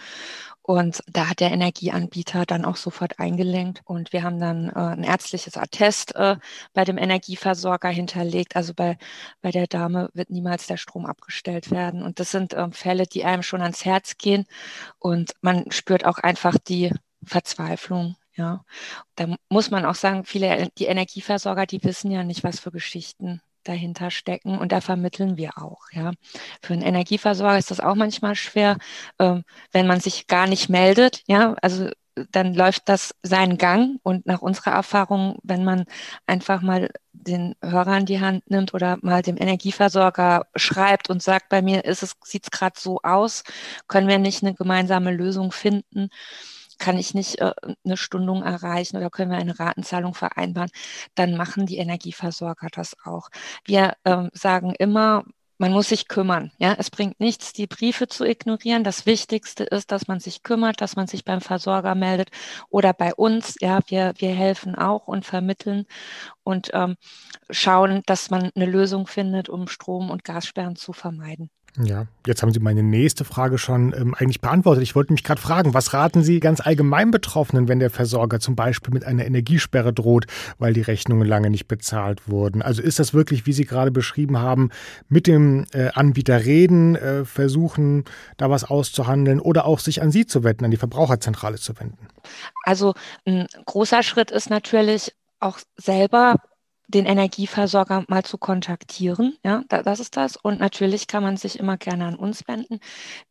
Und 0.68 1.02
da 1.06 1.30
hat 1.30 1.40
der 1.40 1.50
Energieanbieter 1.50 2.44
dann 2.44 2.66
auch 2.66 2.76
sofort 2.76 3.18
eingelenkt 3.18 3.80
und 3.86 4.12
wir 4.12 4.22
haben 4.22 4.38
dann 4.38 4.68
äh, 4.68 4.78
ein 4.78 5.02
ärztliches 5.02 5.56
Attest 5.56 6.14
äh, 6.14 6.36
bei 6.74 6.84
dem 6.84 6.98
Energieversorger 6.98 7.88
hinterlegt. 7.88 8.54
Also 8.54 8.74
bei, 8.74 8.98
bei 9.40 9.50
der 9.50 9.66
Dame 9.66 10.10
wird 10.12 10.28
niemals 10.28 10.66
der 10.66 10.76
Strom 10.76 11.06
abgestellt 11.06 11.70
werden. 11.70 12.02
Und 12.02 12.20
das 12.20 12.32
sind 12.32 12.52
äh, 12.52 12.70
Fälle, 12.70 13.06
die 13.06 13.24
einem 13.24 13.42
schon 13.42 13.62
ans 13.62 13.86
Herz 13.86 14.18
gehen 14.18 14.44
und 14.98 15.32
man 15.40 15.70
spürt 15.70 16.04
auch 16.04 16.18
einfach 16.18 16.58
die 16.58 16.92
Verzweiflung 17.24 18.16
ja, 18.34 18.64
da 19.16 19.34
muss 19.48 19.70
man 19.72 19.84
auch 19.84 19.96
sagen, 19.96 20.24
viele 20.24 20.68
die 20.78 20.84
Energieversorger, 20.84 21.66
die 21.66 21.82
wissen 21.82 22.10
ja 22.12 22.22
nicht, 22.22 22.44
was 22.44 22.60
für 22.60 22.70
Geschichten 22.70 23.40
dahinter 23.68 24.10
stecken 24.10 24.58
und 24.58 24.72
da 24.72 24.80
vermitteln 24.80 25.36
wir 25.36 25.58
auch. 25.58 25.82
Ja, 25.92 26.12
für 26.62 26.72
einen 26.74 26.82
Energieversorger 26.82 27.58
ist 27.58 27.70
das 27.70 27.80
auch 27.80 27.94
manchmal 27.94 28.34
schwer, 28.34 28.78
ähm, 29.18 29.44
wenn 29.72 29.86
man 29.86 30.00
sich 30.00 30.26
gar 30.26 30.46
nicht 30.46 30.68
meldet. 30.68 31.22
Ja, 31.26 31.54
also 31.62 31.90
dann 32.32 32.54
läuft 32.54 32.88
das 32.88 33.14
seinen 33.22 33.58
Gang 33.58 34.00
und 34.02 34.26
nach 34.26 34.42
unserer 34.42 34.72
Erfahrung, 34.72 35.38
wenn 35.42 35.64
man 35.64 35.84
einfach 36.26 36.62
mal 36.62 36.90
den 37.12 37.54
Hörer 37.62 37.98
in 37.98 38.06
die 38.06 38.20
Hand 38.20 38.50
nimmt 38.50 38.74
oder 38.74 38.98
mal 39.02 39.22
dem 39.22 39.36
Energieversorger 39.36 40.46
schreibt 40.56 41.10
und 41.10 41.22
sagt, 41.22 41.48
bei 41.48 41.62
mir 41.62 41.82
sieht 42.24 42.44
es 42.44 42.50
gerade 42.50 42.78
so 42.78 43.00
aus, 43.02 43.44
können 43.86 44.08
wir 44.08 44.18
nicht 44.18 44.42
eine 44.42 44.54
gemeinsame 44.54 45.12
Lösung 45.12 45.52
finden 45.52 46.10
kann 46.78 46.98
ich 46.98 47.14
nicht 47.14 47.40
äh, 47.40 47.52
eine 47.84 47.96
Stundung 47.96 48.42
erreichen 48.42 48.96
oder 48.96 49.10
können 49.10 49.30
wir 49.30 49.38
eine 49.38 49.58
Ratenzahlung 49.58 50.14
vereinbaren, 50.14 50.70
dann 51.14 51.36
machen 51.36 51.66
die 51.66 51.78
Energieversorger 51.78 52.68
das 52.72 52.96
auch. 53.04 53.28
Wir 53.64 53.94
ähm, 54.04 54.30
sagen 54.32 54.74
immer, 54.78 55.24
man 55.58 55.72
muss 55.72 55.88
sich 55.88 56.06
kümmern. 56.08 56.52
Ja, 56.58 56.74
es 56.78 56.88
bringt 56.90 57.18
nichts, 57.20 57.52
die 57.52 57.66
Briefe 57.66 58.06
zu 58.06 58.24
ignorieren. 58.24 58.84
Das 58.84 59.06
Wichtigste 59.06 59.64
ist, 59.64 59.90
dass 59.90 60.06
man 60.06 60.20
sich 60.20 60.44
kümmert, 60.44 60.80
dass 60.80 60.94
man 60.96 61.08
sich 61.08 61.24
beim 61.24 61.40
Versorger 61.40 61.94
meldet 61.96 62.30
oder 62.70 62.92
bei 62.92 63.12
uns. 63.14 63.56
Ja, 63.60 63.80
wir, 63.88 64.14
wir 64.18 64.30
helfen 64.34 64.76
auch 64.76 65.08
und 65.08 65.26
vermitteln 65.26 65.86
und 66.44 66.70
ähm, 66.74 66.96
schauen, 67.50 68.02
dass 68.06 68.30
man 68.30 68.50
eine 68.54 68.66
Lösung 68.66 69.06
findet, 69.08 69.48
um 69.48 69.68
Strom- 69.68 70.10
und 70.10 70.24
Gassperren 70.24 70.76
zu 70.76 70.92
vermeiden. 70.92 71.50
Ja, 71.82 72.06
jetzt 72.26 72.42
haben 72.42 72.52
Sie 72.52 72.58
meine 72.58 72.82
nächste 72.82 73.24
Frage 73.24 73.56
schon 73.56 73.92
ähm, 73.96 74.14
eigentlich 74.14 74.40
beantwortet. 74.40 74.82
Ich 74.82 74.94
wollte 74.94 75.12
mich 75.12 75.22
gerade 75.22 75.40
fragen, 75.40 75.74
was 75.74 75.92
raten 75.92 76.22
Sie 76.22 76.40
ganz 76.40 76.60
allgemein 76.60 77.10
Betroffenen, 77.10 77.68
wenn 77.68 77.78
der 77.78 77.90
Versorger 77.90 78.40
zum 78.40 78.56
Beispiel 78.56 78.92
mit 78.92 79.04
einer 79.04 79.24
Energiesperre 79.24 79.92
droht, 79.92 80.26
weil 80.58 80.72
die 80.72 80.80
Rechnungen 80.80 81.26
lange 81.26 81.50
nicht 81.50 81.68
bezahlt 81.68 82.28
wurden? 82.28 82.62
Also 82.62 82.82
ist 82.82 82.98
das 82.98 83.14
wirklich, 83.14 83.46
wie 83.46 83.52
Sie 83.52 83.64
gerade 83.64 83.90
beschrieben 83.90 84.38
haben, 84.38 84.70
mit 85.08 85.26
dem 85.26 85.66
äh, 85.72 85.90
Anbieter 85.94 86.44
reden, 86.44 86.96
äh, 86.96 87.24
versuchen, 87.24 88.04
da 88.36 88.50
was 88.50 88.64
auszuhandeln 88.64 89.38
oder 89.38 89.64
auch 89.64 89.78
sich 89.78 90.02
an 90.02 90.10
Sie 90.10 90.26
zu 90.26 90.42
wenden, 90.42 90.64
an 90.64 90.70
die 90.70 90.76
Verbraucherzentrale 90.76 91.56
zu 91.56 91.78
wenden? 91.78 92.08
Also 92.64 92.94
ein 93.24 93.46
großer 93.66 94.02
Schritt 94.02 94.30
ist 94.30 94.50
natürlich 94.50 95.12
auch 95.40 95.58
selber 95.76 96.36
den 96.88 97.04
Energieversorger 97.04 98.04
mal 98.08 98.24
zu 98.24 98.38
kontaktieren. 98.38 99.36
Ja, 99.44 99.62
das 99.68 100.00
ist 100.00 100.16
das. 100.16 100.36
Und 100.36 100.58
natürlich 100.58 101.06
kann 101.06 101.22
man 101.22 101.36
sich 101.36 101.58
immer 101.58 101.76
gerne 101.76 102.06
an 102.06 102.16
uns 102.16 102.48
wenden. 102.48 102.80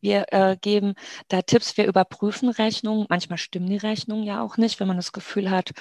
Wir 0.00 0.26
äh, 0.32 0.56
geben 0.60 0.94
da 1.26 1.42
Tipps, 1.42 1.76
wir 1.76 1.86
überprüfen 1.86 2.48
Rechnungen. 2.48 3.06
Manchmal 3.08 3.38
stimmen 3.38 3.68
die 3.68 3.76
Rechnungen 3.76 4.22
ja 4.24 4.40
auch 4.42 4.56
nicht, 4.56 4.78
wenn 4.78 4.86
man 4.86 4.96
das 4.96 5.12
Gefühl 5.12 5.50
hat, 5.50 5.72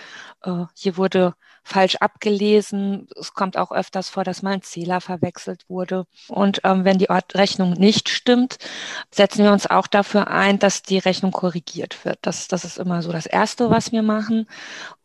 äh, 0.44 0.66
hier 0.76 0.98
wurde 0.98 1.36
falsch 1.64 1.98
abgelesen. 1.98 3.08
Es 3.20 3.34
kommt 3.34 3.58
auch 3.58 3.72
öfters 3.72 4.10
vor, 4.10 4.24
dass 4.24 4.42
mal 4.42 4.54
ein 4.54 4.62
Zähler 4.64 5.00
verwechselt 5.02 5.66
wurde. 5.68 6.06
Und 6.30 6.62
ähm, 6.64 6.84
wenn 6.84 6.98
die 6.98 7.08
Rechnung 7.36 7.74
nicht 7.74 8.10
stimmt, 8.10 8.58
setzen 9.12 9.44
wir 9.44 9.52
uns 9.52 9.68
auch 9.68 9.86
dafür 9.86 10.30
ein, 10.30 10.60
dass 10.60 10.82
die 10.82 10.98
Rechnung 10.98 11.32
korrigiert 11.32 12.06
wird. 12.06 12.20
Das, 12.22 12.48
das 12.48 12.66
ist 12.66 12.80
immer 12.80 13.02
so 13.04 13.12
das 13.12 13.26
Erste, 13.28 13.70
was 13.70 13.92
wir 13.92 14.02
machen. 14.02 14.48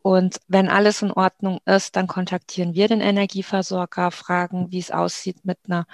Und 0.02 0.40
wenn 0.49 0.68
alles 0.68 1.00
in 1.02 1.12
Ordnung 1.12 1.61
ist, 1.64 1.94
dann 1.97 2.09
kontaktieren 2.09 2.75
wir 2.75 2.88
den 2.88 3.00
Energieversorger, 3.00 4.11
fragen, 4.11 4.71
wie 4.71 4.78
es 4.78 4.90
aussieht 4.90 5.44
mit 5.44 5.59
einer 5.66 5.87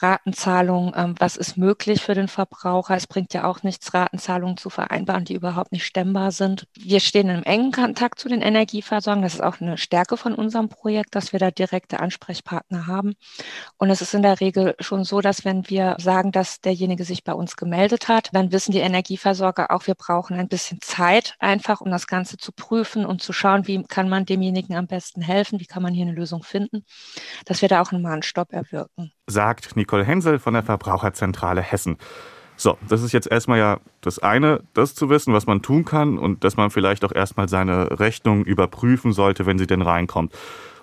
Ratenzahlung, 0.00 0.94
ähm, 0.96 1.14
was 1.18 1.36
ist 1.36 1.58
möglich 1.58 2.00
für 2.02 2.14
den 2.14 2.28
Verbraucher. 2.28 2.96
Es 2.96 3.06
bringt 3.06 3.34
ja 3.34 3.44
auch 3.44 3.62
nichts, 3.62 3.92
Ratenzahlungen 3.92 4.56
zu 4.56 4.70
vereinbaren, 4.70 5.24
die 5.24 5.34
überhaupt 5.34 5.72
nicht 5.72 5.84
stemmbar 5.84 6.32
sind. 6.32 6.66
Wir 6.74 7.00
stehen 7.00 7.28
im 7.28 7.42
engen 7.42 7.72
Kontakt 7.72 8.18
zu 8.18 8.28
den 8.28 8.40
Energieversorgern. 8.40 9.22
Das 9.22 9.34
ist 9.34 9.42
auch 9.42 9.60
eine 9.60 9.76
Stärke 9.76 10.16
von 10.16 10.34
unserem 10.34 10.68
Projekt, 10.70 11.14
dass 11.14 11.32
wir 11.32 11.38
da 11.38 11.50
direkte 11.50 12.00
Ansprechpartner 12.00 12.86
haben. 12.86 13.14
Und 13.76 13.90
es 13.90 14.00
ist 14.00 14.14
in 14.14 14.22
der 14.22 14.40
Regel 14.40 14.74
schon 14.80 15.04
so, 15.04 15.20
dass 15.20 15.44
wenn 15.44 15.68
wir 15.68 15.96
sagen, 15.98 16.32
dass 16.32 16.60
derjenige 16.60 17.04
sich 17.04 17.24
bei 17.24 17.34
uns 17.34 17.56
gemeldet 17.56 18.08
hat, 18.08 18.30
dann 18.32 18.52
wissen 18.52 18.72
die 18.72 18.78
Energieversorger 18.78 19.70
auch, 19.70 19.86
wir 19.86 19.94
brauchen 19.94 20.38
ein 20.38 20.48
bisschen 20.48 20.80
Zeit 20.80 21.34
einfach, 21.38 21.80
um 21.80 21.90
das 21.90 22.06
Ganze 22.06 22.38
zu 22.38 22.52
prüfen 22.52 23.04
und 23.04 23.22
zu 23.22 23.32
schauen, 23.32 23.49
schauen, 23.50 23.66
wie 23.66 23.82
kann 23.84 24.08
man 24.08 24.24
demjenigen 24.24 24.76
am 24.76 24.86
besten 24.86 25.22
helfen, 25.22 25.60
wie 25.60 25.66
kann 25.66 25.82
man 25.82 25.92
hier 25.92 26.06
eine 26.06 26.14
Lösung 26.14 26.42
finden, 26.42 26.84
dass 27.44 27.62
wir 27.62 27.68
da 27.68 27.80
auch 27.80 27.92
einen 27.92 28.02
Mahnstopp 28.02 28.52
erwirken. 28.52 29.12
Sagt 29.26 29.76
Nicole 29.76 30.04
Hensel 30.04 30.38
von 30.38 30.54
der 30.54 30.62
Verbraucherzentrale 30.62 31.62
Hessen. 31.62 31.96
So, 32.56 32.76
das 32.88 33.02
ist 33.02 33.12
jetzt 33.12 33.30
erstmal 33.30 33.58
ja 33.58 33.80
das 34.02 34.18
eine, 34.18 34.62
das 34.74 34.94
zu 34.94 35.08
wissen, 35.08 35.32
was 35.32 35.46
man 35.46 35.62
tun 35.62 35.86
kann 35.86 36.18
und 36.18 36.44
dass 36.44 36.56
man 36.58 36.70
vielleicht 36.70 37.04
auch 37.04 37.12
erstmal 37.12 37.48
seine 37.48 37.98
Rechnung 37.98 38.44
überprüfen 38.44 39.12
sollte, 39.12 39.46
wenn 39.46 39.58
sie 39.58 39.66
denn 39.66 39.80
reinkommt. 39.80 40.34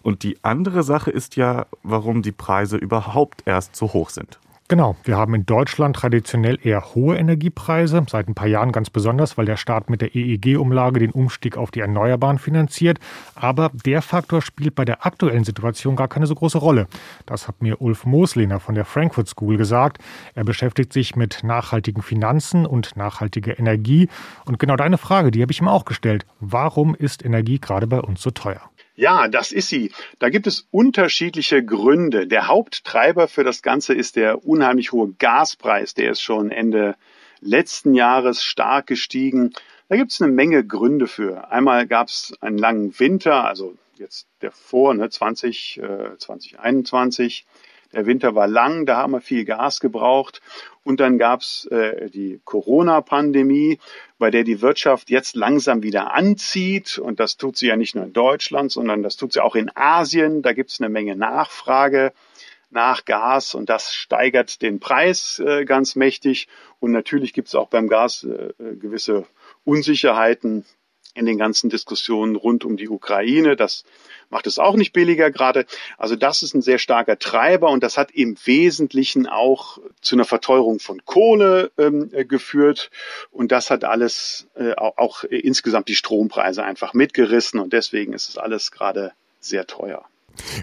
Und 0.01 0.23
die 0.23 0.43
andere 0.43 0.81
Sache 0.83 1.11
ist 1.11 1.35
ja, 1.35 1.67
warum 1.83 2.23
die 2.23 2.31
Preise 2.31 2.77
überhaupt 2.77 3.43
erst 3.45 3.75
so 3.75 3.93
hoch 3.93 4.09
sind. 4.09 4.39
Genau, 4.69 4.97
wir 5.05 5.15
haben 5.15 5.33
in 5.33 5.45
Deutschland 5.45 5.95
traditionell 5.95 6.59
eher 6.61 6.93
hohe 6.93 7.15
Energiepreise, 7.15 8.05
seit 8.09 8.27
ein 8.27 8.35
paar 8.35 8.49
Jahren 8.49 8.73
ganz 8.73 8.89
besonders, 8.89 9.37
weil 9.37 9.45
der 9.45 9.55
Staat 9.55 9.89
mit 9.89 10.01
der 10.01 10.13
EEG-Umlage 10.13 10.99
den 10.99 11.11
Umstieg 11.11 11.55
auf 11.55 11.71
die 11.71 11.79
Erneuerbaren 11.79 12.37
finanziert. 12.37 12.99
Aber 13.33 13.71
der 13.85 14.01
Faktor 14.01 14.41
spielt 14.41 14.75
bei 14.75 14.83
der 14.83 15.05
aktuellen 15.05 15.45
Situation 15.45 15.95
gar 15.95 16.09
keine 16.09 16.27
so 16.27 16.35
große 16.35 16.57
Rolle. 16.57 16.87
Das 17.25 17.47
hat 17.47 17.61
mir 17.61 17.81
Ulf 17.81 18.05
Moslehner 18.05 18.59
von 18.59 18.75
der 18.75 18.83
Frankfurt 18.83 19.29
School 19.29 19.55
gesagt. 19.55 19.99
Er 20.35 20.43
beschäftigt 20.43 20.91
sich 20.91 21.15
mit 21.15 21.45
nachhaltigen 21.45 22.03
Finanzen 22.03 22.65
und 22.65 22.97
nachhaltiger 22.97 23.57
Energie. 23.57 24.09
Und 24.43 24.59
genau 24.59 24.75
deine 24.75 24.97
Frage, 24.97 25.31
die 25.31 25.41
habe 25.41 25.53
ich 25.53 25.61
ihm 25.61 25.69
auch 25.69 25.85
gestellt. 25.85 26.25
Warum 26.41 26.93
ist 26.93 27.23
Energie 27.23 27.59
gerade 27.59 27.87
bei 27.87 28.01
uns 28.01 28.21
so 28.21 28.31
teuer? 28.31 28.69
Ja, 28.97 29.27
das 29.27 29.51
ist 29.51 29.69
sie. 29.69 29.91
Da 30.17 30.29
gibt 30.29 30.47
es 30.47 30.67
unterschiedliche 30.71 31.63
Gründe. 31.63 32.25
Der 32.25 32.47
Haupttreiber 32.47 33.27
für 33.27 33.43
das 33.43 33.61
Ganze 33.61 33.93
ist 33.93 34.15
der 34.15 34.43
unheimlich 34.43 34.91
hohe 34.91 35.13
Gaspreis. 35.19 35.93
Der 35.93 36.11
ist 36.11 36.21
schon 36.21 36.49
Ende 36.49 36.95
letzten 37.39 37.93
Jahres 37.93 38.41
stark 38.41 38.87
gestiegen. 38.87 39.53
Da 39.87 39.97
gibt 39.97 40.11
es 40.11 40.19
eine 40.19 40.31
Menge 40.31 40.65
Gründe 40.65 41.05
für. 41.05 41.51
Einmal 41.51 41.85
gab 41.85 42.07
es 42.07 42.33
einen 42.41 42.57
langen 42.57 42.99
Winter, 42.99 43.45
also 43.45 43.77
jetzt 43.97 44.25
der 44.41 44.51
vor, 44.51 44.95
ne, 44.95 45.07
20, 45.07 45.77
äh, 45.77 46.17
2021. 46.17 47.45
Der 47.93 48.05
Winter 48.05 48.35
war 48.35 48.47
lang, 48.47 48.85
da 48.85 48.97
haben 48.97 49.13
wir 49.13 49.21
viel 49.21 49.45
Gas 49.45 49.79
gebraucht. 49.79 50.41
Und 50.83 50.99
dann 50.99 51.17
gab's 51.17 51.65
äh, 51.65 52.09
die 52.09 52.39
Corona-Pandemie, 52.45 53.79
bei 54.17 54.31
der 54.31 54.43
die 54.43 54.61
Wirtschaft 54.61 55.09
jetzt 55.09 55.35
langsam 55.35 55.83
wieder 55.83 56.13
anzieht. 56.13 56.97
Und 56.97 57.19
das 57.19 57.37
tut 57.37 57.57
sie 57.57 57.67
ja 57.67 57.75
nicht 57.75 57.95
nur 57.95 58.05
in 58.05 58.13
Deutschland, 58.13 58.71
sondern 58.71 59.03
das 59.03 59.17
tut 59.17 59.33
sie 59.33 59.43
auch 59.43 59.55
in 59.55 59.69
Asien. 59.75 60.41
Da 60.41 60.53
gibt's 60.53 60.79
eine 60.79 60.89
Menge 60.89 61.15
Nachfrage 61.15 62.13
nach 62.69 63.05
Gas 63.05 63.55
und 63.55 63.69
das 63.69 63.93
steigert 63.93 64.61
den 64.61 64.79
Preis 64.79 65.39
äh, 65.39 65.65
ganz 65.65 65.95
mächtig. 65.95 66.47
Und 66.79 66.91
natürlich 66.91 67.33
gibt's 67.33 67.55
auch 67.55 67.69
beim 67.69 67.87
Gas 67.87 68.23
äh, 68.23 68.53
gewisse 68.75 69.25
Unsicherheiten 69.63 70.65
in 71.17 71.25
den 71.25 71.37
ganzen 71.37 71.69
Diskussionen 71.69 72.35
rund 72.35 72.63
um 72.63 72.77
die 72.77 72.89
Ukraine. 72.89 73.55
Das 73.55 73.83
macht 74.29 74.47
es 74.47 74.59
auch 74.59 74.75
nicht 74.75 74.93
billiger 74.93 75.31
gerade. 75.31 75.65
Also 75.97 76.15
das 76.15 76.43
ist 76.43 76.53
ein 76.53 76.61
sehr 76.61 76.79
starker 76.79 77.17
Treiber 77.19 77.69
und 77.69 77.83
das 77.83 77.97
hat 77.97 78.11
im 78.11 78.37
Wesentlichen 78.45 79.27
auch 79.27 79.79
zu 80.01 80.15
einer 80.15 80.25
Verteuerung 80.25 80.79
von 80.79 81.03
Kohle 81.05 81.71
ähm, 81.77 82.09
äh, 82.13 82.25
geführt 82.25 82.91
und 83.31 83.51
das 83.51 83.69
hat 83.69 83.83
alles 83.83 84.47
äh, 84.55 84.73
auch 84.75 85.23
insgesamt 85.23 85.87
die 85.87 85.95
Strompreise 85.95 86.63
einfach 86.63 86.93
mitgerissen 86.93 87.59
und 87.59 87.73
deswegen 87.73 88.13
ist 88.13 88.29
es 88.29 88.37
alles 88.37 88.71
gerade 88.71 89.13
sehr 89.39 89.67
teuer. 89.67 90.05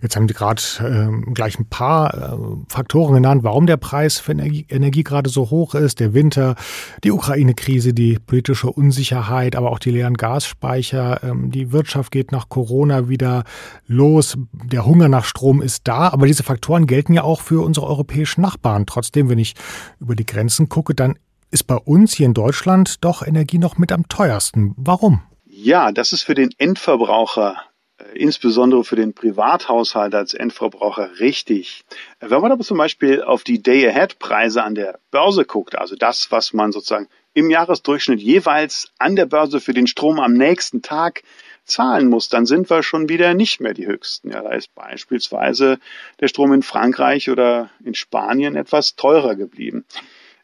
Jetzt 0.02 0.16
haben 0.16 0.28
Sie 0.28 0.34
gerade 0.34 0.62
ähm, 0.80 1.34
gleich 1.34 1.58
ein 1.58 1.68
paar 1.68 2.14
äh, 2.14 2.36
Faktoren 2.68 3.14
genannt, 3.14 3.44
warum 3.44 3.66
der 3.66 3.76
Preis 3.76 4.18
für 4.18 4.32
Energie, 4.32 4.66
Energie 4.68 5.02
gerade 5.02 5.30
so 5.30 5.50
hoch 5.50 5.74
ist. 5.74 6.00
Der 6.00 6.14
Winter, 6.14 6.54
die 7.02 7.10
Ukraine-Krise, 7.10 7.94
die 7.94 8.18
politische 8.18 8.70
Unsicherheit, 8.70 9.56
aber 9.56 9.70
auch 9.70 9.78
die 9.78 9.90
leeren 9.90 10.14
Gasspeicher. 10.14 11.22
Ähm, 11.22 11.50
die 11.50 11.72
Wirtschaft 11.72 12.10
geht 12.10 12.32
nach 12.32 12.48
Corona 12.48 13.08
wieder 13.08 13.44
los. 13.86 14.36
Der 14.52 14.86
Hunger 14.86 15.08
nach 15.08 15.24
Strom 15.24 15.62
ist 15.62 15.86
da. 15.88 16.08
Aber 16.08 16.26
diese 16.26 16.42
Faktoren 16.42 16.86
gelten 16.86 17.12
ja 17.12 17.22
auch 17.22 17.40
für 17.40 17.64
unsere 17.64 17.86
europäischen 17.86 18.40
Nachbarn. 18.40 18.86
Trotzdem, 18.86 19.28
wenn 19.28 19.38
ich 19.38 19.54
über 20.00 20.14
die 20.14 20.26
Grenzen 20.26 20.68
gucke, 20.68 20.94
dann 20.94 21.18
ist 21.50 21.64
bei 21.64 21.76
uns 21.76 22.14
hier 22.14 22.26
in 22.26 22.34
Deutschland 22.34 23.04
doch 23.04 23.24
Energie 23.24 23.58
noch 23.58 23.78
mit 23.78 23.92
am 23.92 24.08
teuersten. 24.08 24.74
Warum? 24.76 25.22
Ja, 25.46 25.92
das 25.92 26.12
ist 26.12 26.22
für 26.24 26.34
den 26.34 26.50
Endverbraucher 26.58 27.52
äh, 27.52 27.73
insbesondere 28.14 28.84
für 28.84 28.96
den 28.96 29.12
Privathaushalt 29.12 30.14
als 30.14 30.34
Endverbraucher 30.34 31.18
richtig. 31.20 31.84
Äh, 32.20 32.30
wenn 32.30 32.40
man 32.40 32.52
aber 32.52 32.64
zum 32.64 32.78
Beispiel 32.78 33.22
auf 33.22 33.44
die 33.44 33.62
Day-Ahead-Preise 33.62 34.62
an 34.62 34.74
der 34.74 34.98
Börse 35.10 35.44
guckt, 35.44 35.76
also 35.76 35.96
das, 35.96 36.30
was 36.30 36.52
man 36.52 36.72
sozusagen 36.72 37.08
im 37.34 37.50
Jahresdurchschnitt 37.50 38.20
jeweils 38.20 38.92
an 38.98 39.16
der 39.16 39.26
Börse 39.26 39.60
für 39.60 39.74
den 39.74 39.86
Strom 39.86 40.20
am 40.20 40.34
nächsten 40.34 40.82
Tag 40.82 41.22
zahlen 41.64 42.08
muss, 42.08 42.28
dann 42.28 42.46
sind 42.46 42.70
wir 42.70 42.82
schon 42.82 43.08
wieder 43.08 43.34
nicht 43.34 43.60
mehr 43.60 43.74
die 43.74 43.86
höchsten. 43.86 44.30
Ja, 44.30 44.42
da 44.42 44.52
ist 44.52 44.74
beispielsweise 44.74 45.78
der 46.20 46.28
Strom 46.28 46.52
in 46.52 46.62
Frankreich 46.62 47.30
oder 47.30 47.70
in 47.84 47.94
Spanien 47.94 48.54
etwas 48.54 48.96
teurer 48.96 49.34
geblieben. 49.34 49.84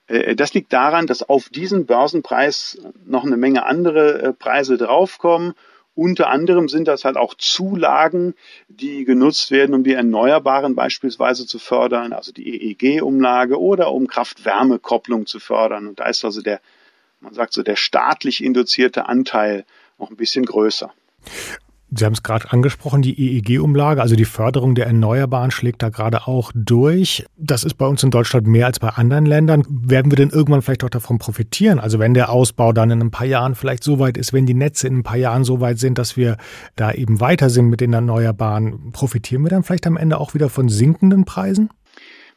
Äh, 0.07 0.35
das 0.35 0.55
liegt 0.55 0.73
daran, 0.73 1.07
dass 1.07 1.23
auf 1.23 1.49
diesen 1.49 1.87
Börsenpreis 1.87 2.79
noch 3.05 3.25
eine 3.25 3.37
Menge 3.37 3.65
andere 3.65 4.35
Preise 4.39 4.77
draufkommen 4.77 5.55
unter 5.95 6.31
anderem 6.31 6.69
sind 6.69 6.89
das 6.89 7.05
halt 7.05 7.17
auch 7.17 7.35
Zulagen, 7.35 8.35
die 8.69 9.05
genutzt 9.05 9.51
werden, 9.51 9.75
um 9.75 9.85
die 9.85 9.93
Erneuerbaren 9.93 10.75
beispielsweise 10.75 11.47
zu 11.47 11.59
fördern, 11.59 12.13
also 12.13 12.33
die 12.33 12.73
EEG-Umlage 12.73 13.61
oder 13.61 13.93
um 13.93 14.07
Kraft-Wärme-Kopplung 14.07 15.27
zu 15.27 15.41
fördern. 15.41 15.89
Und 15.89 16.01
da 16.01 16.07
ist 16.07 16.25
also 16.25 16.43
der, 16.43 16.61
man 17.21 17.35
sagt 17.35 17.53
so, 17.53 17.63
der 17.63 17.77
staatlich 17.77 18.43
induzierte 18.43 19.09
Anteil 19.09 19.65
noch 19.99 20.11
ein 20.11 20.17
bisschen 20.17 20.47
größer. 20.47 20.93
Sie 21.93 22.05
haben 22.05 22.13
es 22.13 22.23
gerade 22.23 22.53
angesprochen, 22.53 23.03
die 23.03 23.19
EEG-Umlage, 23.19 24.01
also 24.01 24.15
die 24.15 24.25
Förderung 24.25 24.77
der 24.77 24.87
Erneuerbaren 24.87 25.51
schlägt 25.51 25.83
da 25.83 25.89
gerade 25.89 26.29
auch 26.29 26.53
durch. 26.55 27.27
Das 27.37 27.65
ist 27.65 27.75
bei 27.75 27.87
uns 27.87 28.03
in 28.05 28.13
Deutschland 28.13 28.47
mehr 28.47 28.67
als 28.67 28.79
bei 28.79 28.91
anderen 28.91 29.27
Ländern. 29.27 29.65
Werden 29.69 30.13
wir 30.13 30.17
denn 30.17 30.31
irgendwann 30.31 30.63
vielleicht 30.63 30.85
auch 30.85 30.91
davon 30.91 31.19
profitieren? 31.19 31.81
Also 31.81 31.99
wenn 31.99 32.15
der 32.15 32.31
Ausbau 32.31 32.73
dann 32.73 32.93
in 32.93 33.01
ein 33.01 33.11
paar 33.11 33.27
Jahren 33.27 33.57
vielleicht 33.57 33.83
so 33.83 33.99
weit 33.99 34.17
ist, 34.17 34.33
wenn 34.33 34.47
die 34.47 34.55
Netze 34.55 34.87
in 34.87 34.99
ein 34.99 35.03
paar 35.03 35.17
Jahren 35.17 35.43
so 35.43 35.61
weit 35.61 35.81
sind, 35.81 35.99
dass 35.99 36.17
wir 36.17 36.37
da 36.77 36.93
eben 36.93 37.21
weiter 37.21 37.51
sind 37.51 37.67
mit 37.67 37.81
den 37.81 37.93
Erneuerbaren, 37.93 38.93
profitieren 38.93 39.43
wir 39.43 39.51
dann 39.51 39.65
vielleicht 39.65 39.87
am 39.89 39.97
Ende 39.97 40.19
auch 40.19 40.35
wieder 40.35 40.49
von 40.49 40.69
sinkenden 40.69 41.25
Preisen? 41.25 41.71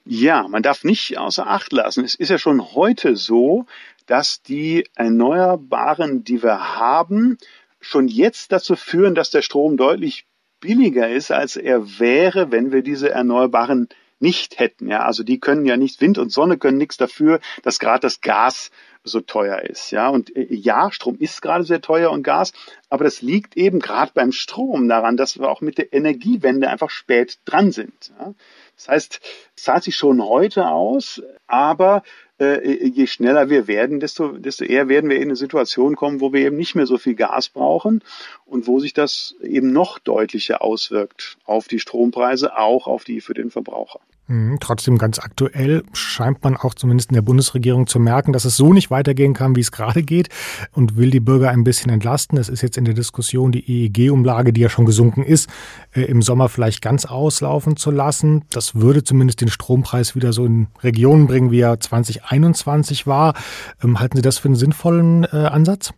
Ja, 0.06 0.48
man 0.50 0.64
darf 0.64 0.84
nicht 0.84 1.18
außer 1.18 1.48
Acht 1.48 1.72
lassen. 1.72 2.04
Es 2.04 2.16
ist 2.16 2.30
ja 2.30 2.38
schon 2.38 2.74
heute 2.74 3.16
so, 3.16 3.66
dass 4.06 4.42
die 4.42 4.86
Erneuerbaren, 4.96 6.24
die 6.24 6.44
wir 6.44 6.76
haben, 6.78 7.38
schon 7.84 8.08
jetzt 8.08 8.52
dazu 8.52 8.76
führen, 8.76 9.16
dass 9.16 9.30
der 9.30 9.42
Strom 9.42 9.78
deutlich 9.78 10.26
billiger 10.60 11.10
ist, 11.10 11.32
als 11.32 11.58
er 11.58 12.00
wäre, 12.00 12.52
wenn 12.52 12.72
wir 12.72 12.82
diese 12.82 13.10
Erneuerbaren 13.10 13.90
nicht 14.20 14.58
hätten. 14.58 14.88
Ja, 14.88 15.04
also 15.04 15.24
die 15.24 15.40
können 15.40 15.66
ja 15.66 15.76
nicht, 15.76 16.00
Wind 16.00 16.18
und 16.18 16.32
Sonne 16.32 16.58
können 16.58 16.78
nichts 16.78 16.96
dafür, 16.96 17.42
dass 17.62 17.78
gerade 17.78 18.00
das 18.00 18.22
Gas 18.22 18.72
so 19.04 19.20
teuer 19.20 19.60
ist. 19.60 19.92
Ja, 19.92 20.08
und 20.08 20.34
äh, 20.36 20.48
ja, 20.50 20.92
Strom 20.92 21.18
ist 21.20 21.42
gerade 21.42 21.66
sehr 21.66 21.82
teuer 21.82 22.10
und 22.10 22.24
Gas, 22.24 22.54
aber 22.90 23.04
das 23.04 23.22
liegt 23.22 23.58
eben 23.58 23.80
gerade 23.80 24.12
beim 24.14 24.32
Strom 24.32 24.88
daran, 24.88 25.18
dass 25.18 25.38
wir 25.38 25.50
auch 25.50 25.60
mit 25.60 25.78
der 25.78 25.92
Energiewende 25.92 26.70
einfach 26.70 26.90
spät 26.90 27.40
dran 27.44 27.74
sind. 27.74 28.14
Ja. 28.18 28.34
Das 28.78 28.88
heißt, 28.88 29.20
es 29.58 29.64
zahlt 29.64 29.84
sich 29.84 29.98
schon 29.98 30.24
heute 30.24 30.68
aus, 30.70 31.22
aber 31.48 32.04
äh, 32.40 32.88
je 32.88 33.08
schneller 33.08 33.50
wir 33.50 33.68
werden, 33.68 34.00
desto, 34.00 34.34
desto 34.34 34.66
eher 34.66 34.90
werden 34.90 35.10
wir 35.10 35.18
in 35.18 35.24
eine 35.24 35.36
Situation 35.36 35.96
kommen, 35.96 36.22
wo 36.22 36.34
wir 36.34 36.46
eben 36.46 36.58
nicht 36.58 36.76
mehr 36.76 36.88
so 36.88 36.98
viel 36.98 37.16
Gas 37.16 37.50
brauchen 37.50 38.04
und 38.46 38.68
wo 38.68 38.80
sich 38.80 38.94
das 38.94 39.36
eben 39.42 39.72
noch 39.72 40.00
deutlicher 40.00 40.62
auswirkt 40.62 41.38
auf 41.46 41.68
die 41.68 41.80
Strompreise, 41.80 42.58
auch 42.58 42.88
auf 42.88 43.04
die 43.04 43.22
für 43.22 43.34
den 43.34 43.52
Verbraucher. 43.52 44.00
Mhm, 44.34 44.58
trotzdem 44.60 44.98
ganz 44.98 45.20
aktuell 45.20 45.84
scheint 45.94 46.44
man 46.44 46.58
auch 46.58 46.74
zumindest 46.74 47.12
in 47.12 47.14
der 47.14 47.22
Bundesregierung 47.22 47.86
zu 47.86 48.00
merken, 48.00 48.34
dass 48.34 48.46
es 48.46 48.58
so 48.58 48.74
nicht 48.74 48.90
weitergehen 48.90 49.36
kann, 49.36 49.56
wie 49.56 49.60
es 49.60 49.72
gerade 49.72 50.02
geht 50.02 50.30
und 50.72 50.98
will 50.98 51.12
die 51.12 51.20
Bürger 51.20 51.52
ein 51.52 51.64
bisschen 51.64 51.92
entlasten. 51.92 52.40
Es 52.40 52.50
ist 52.50 52.64
jetzt 52.64 52.76
in 52.76 52.86
der 52.86 52.96
Diskussion 52.96 53.52
die 53.52 53.64
EEG-Umlage, 53.64 54.52
die 54.52 54.62
ja 54.62 54.70
schon 54.70 54.88
gesunken 54.88 55.22
ist, 55.22 55.52
äh, 55.92 56.02
im 56.02 56.24
Sommer 56.24 56.50
vielleicht 56.50 56.82
ganz 56.82 57.06
auslaufen 57.06 57.78
zu 57.78 57.92
lassen. 57.92 58.44
Das 58.50 58.74
würde 58.74 59.04
zumindest 59.04 59.42
den 59.42 59.50
Strompreis 59.50 60.16
wieder 60.16 60.34
so 60.34 60.46
in 60.46 60.66
Regionen 60.82 61.28
bringen, 61.28 61.52
wie 61.52 61.60
er 61.60 61.80
2021 61.80 63.06
war. 63.06 63.36
Ähm, 63.84 64.00
halten 64.00 64.18
Sie 64.18 64.24
das 64.24 64.40
für 64.40 64.48
einen 64.48 64.56
sinnvollen 64.56 65.26
äh, 65.26 65.46
Ansatz? 65.46 65.94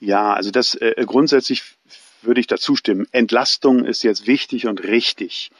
Ja, 0.00 0.32
also 0.32 0.50
das 0.50 0.74
äh, 0.74 0.94
grundsätzlich 1.04 1.76
würde 2.22 2.40
ich 2.40 2.46
dazu 2.46 2.76
stimmen. 2.76 3.06
Entlastung 3.12 3.84
ist 3.84 4.02
jetzt 4.04 4.26
wichtig 4.26 4.66
und 4.66 4.82
richtig. 4.82 5.50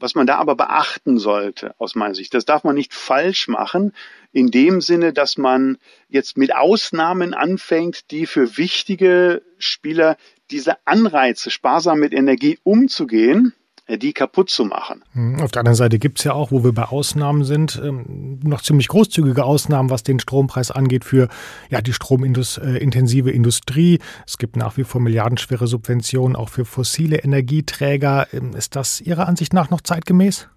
Was 0.00 0.14
man 0.14 0.26
da 0.26 0.36
aber 0.36 0.54
beachten 0.54 1.18
sollte, 1.18 1.74
aus 1.78 1.94
meiner 1.94 2.14
Sicht, 2.14 2.32
das 2.34 2.44
darf 2.44 2.64
man 2.64 2.74
nicht 2.74 2.94
falsch 2.94 3.48
machen, 3.48 3.92
in 4.32 4.50
dem 4.50 4.80
Sinne, 4.80 5.12
dass 5.12 5.38
man 5.38 5.78
jetzt 6.08 6.36
mit 6.36 6.54
Ausnahmen 6.54 7.34
anfängt, 7.34 8.10
die 8.10 8.26
für 8.26 8.56
wichtige 8.56 9.42
Spieler 9.58 10.16
diese 10.50 10.76
Anreize, 10.86 11.50
sparsam 11.50 11.98
mit 11.98 12.12
Energie 12.12 12.58
umzugehen, 12.62 13.54
die 13.96 14.12
kaputt 14.12 14.50
zu 14.50 14.64
machen. 14.64 15.02
Hm, 15.12 15.40
auf 15.40 15.50
der 15.50 15.60
anderen 15.60 15.76
Seite 15.76 15.98
gibt 15.98 16.18
es 16.18 16.24
ja 16.24 16.32
auch, 16.32 16.50
wo 16.50 16.62
wir 16.62 16.72
bei 16.72 16.84
Ausnahmen 16.84 17.44
sind, 17.44 17.80
ähm, 17.82 18.38
noch 18.42 18.60
ziemlich 18.60 18.88
großzügige 18.88 19.44
Ausnahmen, 19.44 19.90
was 19.90 20.02
den 20.02 20.20
Strompreis 20.20 20.70
angeht 20.70 21.04
für 21.04 21.28
ja, 21.70 21.80
die 21.80 21.92
stromintensive 21.92 23.30
Industrie. 23.30 23.98
Es 24.26 24.36
gibt 24.36 24.56
nach 24.56 24.76
wie 24.76 24.84
vor 24.84 25.00
milliardenschwere 25.00 25.66
Subventionen 25.66 26.36
auch 26.36 26.50
für 26.50 26.64
fossile 26.64 27.18
Energieträger. 27.18 28.28
Ähm, 28.32 28.54
ist 28.54 28.76
das 28.76 29.00
Ihrer 29.00 29.26
Ansicht 29.26 29.54
nach 29.54 29.70
noch 29.70 29.80
zeitgemäß? 29.80 30.48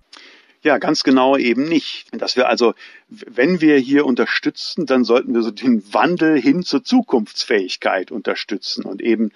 Ja, 0.64 0.78
ganz 0.78 1.04
genau 1.04 1.38
eben 1.38 1.64
nicht. 1.64 2.06
Dass 2.12 2.36
wir 2.36 2.48
also, 2.48 2.76
wenn 3.10 3.62
wir 3.62 3.78
hier 3.78 4.06
unterstützen, 4.06 4.86
dann 4.86 5.04
sollten 5.04 5.34
wir 5.34 5.42
so 5.42 5.50
den 5.50 5.84
Wandel 5.92 6.40
hin 6.40 6.62
zur 6.62 6.84
Zukunftsfähigkeit 6.84 8.12
unterstützen 8.12 8.86
und 8.86 9.02
eben 9.02 9.32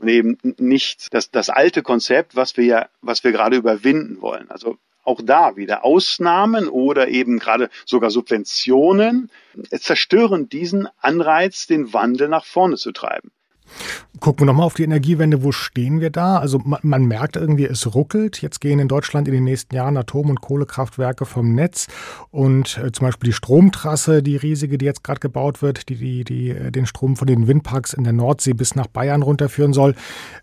und 0.00 0.08
eben 0.08 0.38
nicht 0.58 1.12
das, 1.12 1.30
das 1.30 1.50
alte 1.50 1.82
Konzept, 1.82 2.34
was 2.34 2.56
wir 2.56 2.64
ja, 2.64 2.88
was 3.02 3.22
wir 3.22 3.32
gerade 3.32 3.56
überwinden 3.56 4.20
wollen. 4.22 4.50
Also 4.50 4.78
auch 5.04 5.20
da 5.22 5.56
wieder 5.56 5.84
Ausnahmen 5.84 6.68
oder 6.68 7.08
eben 7.08 7.38
gerade 7.38 7.68
sogar 7.84 8.10
Subventionen 8.10 9.30
zerstören 9.70 10.48
diesen 10.48 10.88
Anreiz, 11.00 11.66
den 11.66 11.92
Wandel 11.92 12.28
nach 12.28 12.44
vorne 12.44 12.76
zu 12.76 12.92
treiben. 12.92 13.30
Gucken 14.18 14.42
wir 14.42 14.46
nochmal 14.46 14.66
auf 14.66 14.74
die 14.74 14.82
Energiewende. 14.82 15.42
Wo 15.42 15.52
stehen 15.52 16.00
wir 16.00 16.10
da? 16.10 16.38
Also 16.38 16.58
man, 16.58 16.80
man, 16.82 17.04
merkt 17.06 17.36
irgendwie, 17.36 17.64
es 17.64 17.94
ruckelt. 17.94 18.42
Jetzt 18.42 18.60
gehen 18.60 18.78
in 18.78 18.88
Deutschland 18.88 19.28
in 19.28 19.34
den 19.34 19.44
nächsten 19.44 19.74
Jahren 19.74 19.96
Atom- 19.96 20.28
und 20.28 20.40
Kohlekraftwerke 20.40 21.24
vom 21.24 21.54
Netz. 21.54 21.86
Und 22.30 22.76
äh, 22.78 22.92
zum 22.92 23.06
Beispiel 23.06 23.28
die 23.30 23.34
Stromtrasse, 23.34 24.22
die 24.22 24.36
riesige, 24.36 24.76
die 24.76 24.84
jetzt 24.84 25.04
gerade 25.04 25.20
gebaut 25.20 25.62
wird, 25.62 25.88
die, 25.88 25.96
die, 25.96 26.24
die 26.24 26.50
äh, 26.50 26.70
den 26.70 26.86
Strom 26.86 27.16
von 27.16 27.26
den 27.26 27.46
Windparks 27.46 27.94
in 27.94 28.04
der 28.04 28.12
Nordsee 28.12 28.52
bis 28.52 28.74
nach 28.74 28.88
Bayern 28.88 29.22
runterführen 29.22 29.72
soll, 29.72 29.94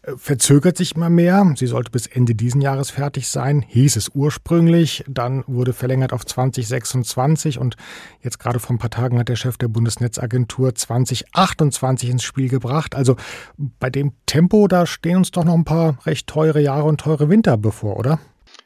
äh, 0.01 0.13
verzögert 0.17 0.77
sich 0.77 0.95
immer 0.95 1.09
mehr. 1.09 1.53
Sie 1.55 1.67
sollte 1.67 1.91
bis 1.91 2.07
Ende 2.07 2.33
diesen 2.33 2.61
Jahres 2.61 2.89
fertig 2.89 3.27
sein, 3.27 3.63
hieß 3.67 3.95
es 3.97 4.09
ursprünglich. 4.15 5.03
Dann 5.07 5.43
wurde 5.45 5.73
verlängert 5.73 6.13
auf 6.13 6.25
2026 6.25 7.59
und 7.59 7.75
jetzt 8.21 8.39
gerade 8.39 8.59
vor 8.59 8.75
ein 8.75 8.79
paar 8.79 8.89
Tagen 8.89 9.19
hat 9.19 9.29
der 9.29 9.35
Chef 9.35 9.57
der 9.57 9.67
Bundesnetzagentur 9.67 10.73
2028 10.73 12.09
ins 12.09 12.23
Spiel 12.23 12.49
gebracht. 12.49 12.95
Also 12.95 13.16
bei 13.57 13.89
dem 13.89 14.13
Tempo, 14.25 14.67
da 14.67 14.85
stehen 14.85 15.17
uns 15.17 15.31
doch 15.31 15.43
noch 15.43 15.53
ein 15.53 15.65
paar 15.65 15.97
recht 16.05 16.27
teure 16.27 16.61
Jahre 16.61 16.85
und 16.85 17.01
teure 17.01 17.29
Winter 17.29 17.57
bevor, 17.57 17.97
oder? 17.97 18.19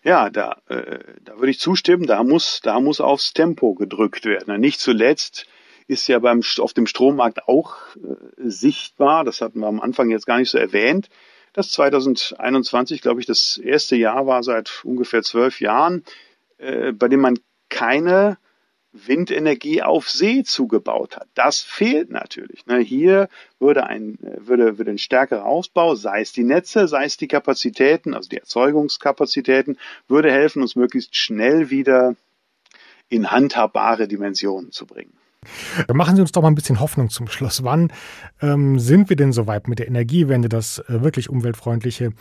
Ja, 0.03 0.29
da, 0.29 0.57
äh, 0.67 0.99
da 1.23 1.35
würde 1.37 1.51
ich 1.51 1.59
zustimmen. 1.59 2.07
Da 2.07 2.23
muss, 2.23 2.61
da 2.63 2.79
muss 2.79 3.01
aufs 3.01 3.33
Tempo 3.33 3.75
gedrückt 3.75 4.25
werden. 4.25 4.59
Nicht 4.59 4.79
zuletzt 4.79 5.45
ist 5.87 6.07
ja 6.07 6.19
beim, 6.19 6.41
auf 6.59 6.73
dem 6.73 6.87
Strommarkt 6.87 7.47
auch 7.47 7.75
äh, 7.97 8.15
sichtbar, 8.37 9.23
das 9.23 9.41
hatten 9.41 9.59
wir 9.59 9.67
am 9.67 9.81
Anfang 9.81 10.09
jetzt 10.09 10.25
gar 10.25 10.37
nicht 10.37 10.49
so 10.49 10.57
erwähnt, 10.57 11.09
dass 11.53 11.71
2021, 11.71 13.01
glaube 13.01 13.19
ich, 13.19 13.25
das 13.25 13.57
erste 13.57 13.95
Jahr 13.95 14.25
war 14.25 14.41
seit 14.41 14.81
ungefähr 14.85 15.21
zwölf 15.21 15.59
Jahren, 15.59 16.03
äh, 16.57 16.93
bei 16.93 17.07
dem 17.07 17.19
man 17.19 17.37
keine 17.69 18.37
Windenergie 18.93 19.81
auf 19.81 20.09
See 20.09 20.43
zugebaut 20.43 21.15
hat. 21.15 21.27
Das 21.33 21.61
fehlt 21.61 22.09
natürlich. 22.09 22.65
Ne? 22.65 22.79
Hier 22.79 23.29
würde 23.59 23.85
ein, 23.85 24.17
würde, 24.21 24.77
würde 24.77 24.91
ein 24.91 24.97
stärkerer 24.97 25.45
Ausbau, 25.45 25.95
sei 25.95 26.21
es 26.21 26.33
die 26.33 26.43
Netze, 26.43 26.87
sei 26.87 27.05
es 27.05 27.17
die 27.17 27.27
Kapazitäten, 27.27 28.13
also 28.13 28.29
die 28.29 28.37
Erzeugungskapazitäten, 28.37 29.77
würde 30.07 30.31
helfen, 30.31 30.61
uns 30.61 30.75
möglichst 30.75 31.15
schnell 31.15 31.69
wieder 31.69 32.15
in 33.07 33.31
handhabbare 33.31 34.07
Dimensionen 34.07 34.71
zu 34.71 34.85
bringen. 34.85 35.13
Machen 35.91 36.15
Sie 36.15 36.21
uns 36.21 36.31
doch 36.31 36.43
mal 36.43 36.49
ein 36.49 36.55
bisschen 36.55 36.79
Hoffnung 36.79 37.09
zum 37.09 37.27
Schluss. 37.27 37.63
Wann 37.63 37.91
ähm, 38.41 38.77
sind 38.77 39.09
wir 39.09 39.15
denn 39.15 39.33
soweit 39.33 39.67
mit 39.67 39.79
der 39.79 39.87
Energiewende, 39.87 40.49
dass 40.49 40.79
äh, 40.79 41.01
wirklich 41.01 41.29
umweltfreundliche 41.29 42.13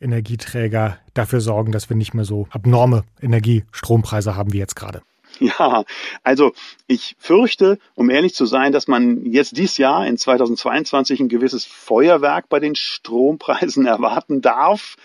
Energieträger 0.00 0.98
dafür 1.12 1.40
sorgen, 1.40 1.70
dass 1.70 1.90
wir 1.90 1.96
nicht 1.96 2.14
mehr 2.14 2.24
so 2.24 2.48
abnorme 2.50 3.04
Energiestrompreise 3.20 4.36
haben 4.36 4.54
wie 4.54 4.58
jetzt 4.58 4.74
gerade? 4.74 5.02
Ja, 5.40 5.84
also 6.22 6.52
ich 6.86 7.16
fürchte, 7.18 7.78
um 7.94 8.10
ehrlich 8.10 8.34
zu 8.34 8.46
sein, 8.46 8.72
dass 8.72 8.88
man 8.88 9.24
jetzt 9.26 9.56
dieses 9.56 9.78
Jahr 9.78 10.06
in 10.06 10.16
2022 10.16 11.20
ein 11.20 11.28
gewisses 11.28 11.64
Feuerwerk 11.64 12.48
bei 12.48 12.60
den 12.60 12.74
Strompreisen 12.74 13.86
erwarten 13.86 14.40
darf. 14.40 14.96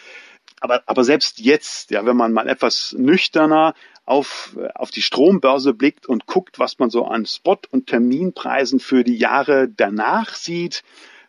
Aber, 0.60 0.82
aber 0.86 1.04
selbst 1.04 1.40
jetzt, 1.40 1.92
ja, 1.92 2.06
wenn 2.06 2.18
man 2.18 2.34
mal 2.34 2.48
etwas 2.48 2.96
nüchterner 2.98 3.74
auf, 4.06 4.58
auf 4.74 4.90
die 4.90 5.02
Strombörse 5.02 5.74
blickt 5.74 6.08
und 6.08 6.26
guckt, 6.26 6.60
was 6.60 6.80
man 6.80 6.90
so 6.90 7.06
an 7.06 7.26
Spot- 7.26 7.58
und 7.72 7.88
Terminpreisen 7.88 8.80
für 8.80 9.04
die 9.04 9.18
Jahre 9.18 9.68
danach 9.68 10.34
sieht, 10.34 10.84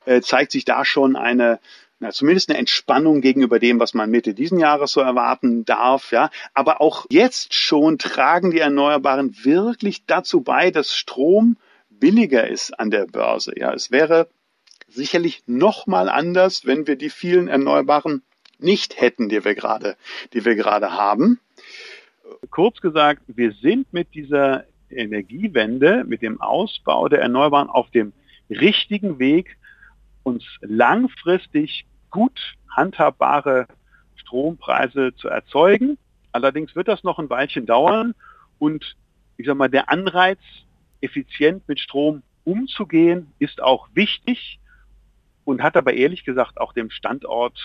äh, 0.06 0.22
zeigt 0.22 0.52
sich 0.52 0.64
da 0.64 0.84
schon 0.84 1.16
eine, 1.16 1.60
na, 2.00 2.10
zumindest 2.10 2.48
eine 2.48 2.58
Entspannung 2.58 3.20
gegenüber 3.20 3.58
dem, 3.58 3.80
was 3.80 3.92
man 3.94 4.10
Mitte 4.10 4.34
diesen 4.34 4.58
Jahres 4.58 4.92
so 4.92 5.00
erwarten 5.00 5.64
darf, 5.64 6.12
ja. 6.12 6.30
Aber 6.54 6.80
auch 6.80 7.06
jetzt 7.10 7.54
schon 7.54 7.98
tragen 7.98 8.50
die 8.50 8.60
Erneuerbaren 8.60 9.34
wirklich 9.42 10.06
dazu 10.06 10.42
bei, 10.42 10.70
dass 10.70 10.94
Strom 10.94 11.56
billiger 11.90 12.46
ist 12.46 12.78
an 12.78 12.90
der 12.90 13.06
Börse, 13.06 13.52
ja. 13.56 13.72
Es 13.72 13.90
wäre 13.90 14.28
sicherlich 14.86 15.42
noch 15.46 15.86
mal 15.86 16.08
anders, 16.08 16.66
wenn 16.66 16.86
wir 16.86 16.96
die 16.96 17.10
vielen 17.10 17.48
Erneuerbaren 17.48 18.22
nicht 18.58 19.00
hätten, 19.00 19.28
die 19.28 19.44
wir 19.44 19.54
gerade, 19.54 19.96
die 20.32 20.44
wir 20.44 20.54
gerade 20.54 20.92
haben. 20.92 21.40
Kurz 22.50 22.80
gesagt, 22.80 23.22
wir 23.26 23.52
sind 23.52 23.92
mit 23.92 24.14
dieser 24.14 24.64
Energiewende, 24.90 26.04
mit 26.06 26.22
dem 26.22 26.40
Ausbau 26.40 27.08
der 27.08 27.20
Erneuerbaren 27.20 27.68
auf 27.68 27.90
dem 27.90 28.12
richtigen 28.48 29.18
Weg, 29.18 29.56
uns 30.28 30.44
langfristig 30.60 31.86
gut 32.10 32.54
handhabbare 32.70 33.66
Strompreise 34.16 35.14
zu 35.16 35.28
erzeugen. 35.28 35.98
Allerdings 36.32 36.76
wird 36.76 36.88
das 36.88 37.02
noch 37.02 37.18
ein 37.18 37.30
Weilchen 37.30 37.66
dauern 37.66 38.14
und 38.58 38.96
ich 39.38 39.46
sag 39.46 39.56
mal, 39.56 39.68
der 39.70 39.88
Anreiz, 39.88 40.38
effizient 41.00 41.66
mit 41.68 41.78
Strom 41.78 42.22
umzugehen, 42.44 43.32
ist 43.38 43.62
auch 43.62 43.88
wichtig 43.94 44.58
und 45.44 45.62
hat 45.62 45.76
aber 45.76 45.92
ehrlich 45.94 46.24
gesagt 46.24 46.60
auch 46.60 46.72
dem 46.72 46.90
Standort 46.90 47.58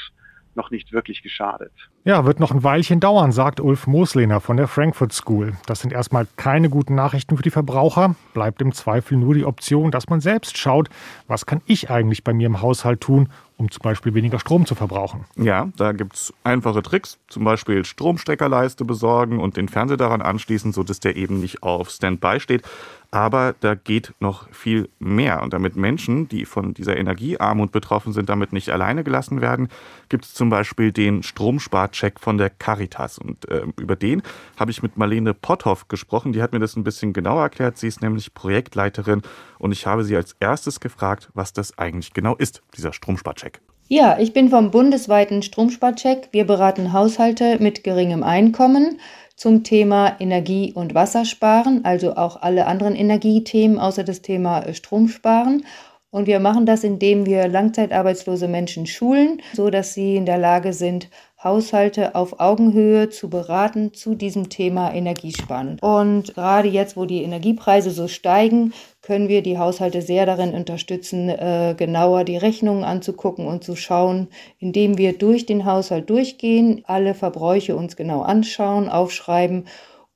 noch 0.56 0.72
nicht 0.72 0.94
wirklich 0.94 1.24
geschadet. 1.24 1.72
Ja, 2.04 2.26
wird 2.26 2.40
noch 2.40 2.52
ein 2.52 2.64
Weilchen 2.64 3.00
dauern, 3.00 3.32
sagt 3.32 3.60
Ulf 3.60 3.88
Moslehner 3.88 4.42
von 4.42 4.58
der 4.58 4.68
Frankfurt 4.68 5.14
School. 5.14 5.54
Das 5.66 5.80
sind 5.80 5.94
erstmal 5.94 6.28
keine 6.36 6.70
guten 6.70 6.96
Nachrichten 6.96 7.38
für 7.38 7.44
die 7.44 7.50
Verbraucher. 7.50 8.16
Bleibt 8.34 8.62
im 8.62 8.74
Zweifel 8.74 9.18
nur 9.18 9.34
die 9.34 9.46
Option, 9.46 9.92
dass 9.92 10.10
man 10.10 10.22
selbst 10.22 10.58
schaut, 10.58 10.90
was 11.28 11.46
kann 11.46 11.62
ich 11.66 11.90
eigentlich 11.90 12.24
bei 12.24 12.34
mir 12.34 12.48
im 12.48 12.62
Haushalt 12.62 13.02
tun, 13.02 13.30
um 13.58 13.72
zum 13.72 13.82
Beispiel 13.82 14.14
weniger 14.14 14.40
Strom 14.40 14.66
zu 14.66 14.76
verbrauchen. 14.76 15.26
Ja, 15.38 15.70
da 15.78 15.92
gibt 15.92 16.16
es 16.16 16.34
einfache 16.44 16.82
Tricks, 16.82 17.20
zum 17.28 17.44
Beispiel 17.44 17.86
Stromsteckerleiste 17.86 18.84
besorgen 18.86 19.40
und 19.40 19.58
den 19.58 19.70
Fernseher 19.70 19.98
daran 19.98 20.22
anschließen, 20.22 20.74
sodass 20.74 21.00
der 21.00 21.16
eben 21.16 21.40
nicht 21.40 21.64
auf 21.64 21.90
Standby 21.90 22.40
steht. 22.40 22.64
Aber 23.14 23.54
da 23.60 23.76
geht 23.76 24.12
noch 24.20 24.52
viel 24.52 24.90
mehr. 24.98 25.44
Und 25.44 25.54
damit 25.54 25.76
Menschen, 25.76 26.28
die 26.30 26.46
von 26.46 26.74
dieser 26.74 26.98
Energiearmut 26.98 27.72
betroffen 27.72 28.12
sind, 28.12 28.28
damit 28.28 28.54
nicht 28.54 28.72
alleine 28.72 29.04
gelassen 29.04 29.40
werden, 29.40 29.68
gibt 30.10 30.26
es 30.26 30.34
zum 30.34 30.50
Beispiel 30.50 30.92
den 30.92 31.22
Stromsparcheck 31.22 32.20
von 32.20 32.40
der 32.40 32.50
Caritas. 32.50 33.20
Und 33.20 33.48
äh, 33.52 33.68
über 33.80 33.96
den 33.96 34.24
habe 34.58 34.72
ich 34.72 34.82
mit 34.82 34.98
Marlene 34.98 35.36
Potthoff 35.36 35.90
gesprochen. 35.90 36.34
Die 36.34 36.42
hat 36.42 36.54
mir 36.54 36.60
das 36.60 36.76
ein 36.76 36.84
bisschen 36.84 37.14
genauer 37.14 37.44
erklärt. 37.44 37.78
Sie 37.78 37.88
ist 37.88 38.02
nämlich 38.02 38.34
Projektleiterin 38.34 39.22
und 39.60 39.72
ich 39.74 39.86
habe 39.86 40.04
sie 40.04 40.16
als 40.16 40.36
erstes 40.40 40.80
gefragt, 40.80 41.30
was 41.36 41.54
das 41.54 41.78
eigentlich 41.78 42.14
genau 42.14 42.36
ist, 42.36 42.64
dieser 42.76 42.94
Stromsparcheck. 42.94 43.62
Ja, 43.90 44.18
ich 44.18 44.34
bin 44.34 44.50
vom 44.50 44.72
bundesweiten 44.72 45.44
Stromsparcheck. 45.44 46.30
Wir 46.32 46.46
beraten 46.46 46.94
Haushalte 46.94 47.60
mit 47.62 47.84
geringem 47.84 48.24
Einkommen 48.24 49.00
zum 49.44 49.66
Thema 49.66 50.16
Energie- 50.22 50.72
und 50.72 50.96
Wassersparen, 50.96 51.84
also 51.84 52.16
auch 52.16 52.42
alle 52.42 52.66
anderen 52.66 52.96
Energiethemen 52.96 53.78
außer 53.78 54.06
das 54.06 54.22
Thema 54.22 54.62
äh, 54.62 54.74
Stromsparen. 54.74 55.66
Und 56.12 56.28
wir 56.28 56.40
machen 56.40 56.66
das, 56.66 56.86
indem 56.86 57.26
wir 57.26 57.50
langzeitarbeitslose 57.50 58.48
Menschen 58.48 58.86
schulen, 58.86 59.42
so 59.52 59.70
dass 59.70 59.96
sie 59.96 60.16
in 60.16 60.26
der 60.26 60.38
Lage 60.38 60.72
sind, 60.72 61.10
Haushalte 61.44 62.16
auf 62.16 62.40
Augenhöhe 62.40 63.10
zu 63.10 63.30
beraten 63.30 63.94
zu 63.94 64.16
diesem 64.16 64.50
Thema 64.50 64.94
Energiesparen. 64.94 65.78
Und 65.80 66.34
gerade 66.36 66.68
jetzt, 66.68 66.96
wo 66.96 67.06
die 67.06 67.24
Energiepreise 67.24 67.92
so 67.92 68.08
steigen, 68.08 68.74
können 69.02 69.28
wir 69.28 69.44
die 69.44 69.58
Haushalte 69.58 70.02
sehr 70.02 70.26
darin 70.26 70.54
unterstützen, 70.54 71.30
äh, 71.30 71.76
genauer 71.78 72.24
die 72.24 72.38
Rechnungen 72.38 72.84
anzugucken 72.84 73.46
und 73.46 73.64
zu 73.64 73.76
schauen, 73.76 74.30
indem 74.60 74.98
wir 74.98 75.18
durch 75.18 75.46
den 75.46 75.66
Haushalt 75.66 76.10
durchgehen, 76.10 76.84
alle 76.86 77.14
Verbräuche 77.14 77.76
uns 77.76 77.96
genau 77.98 78.22
anschauen, 78.22 78.88
aufschreiben 78.88 79.66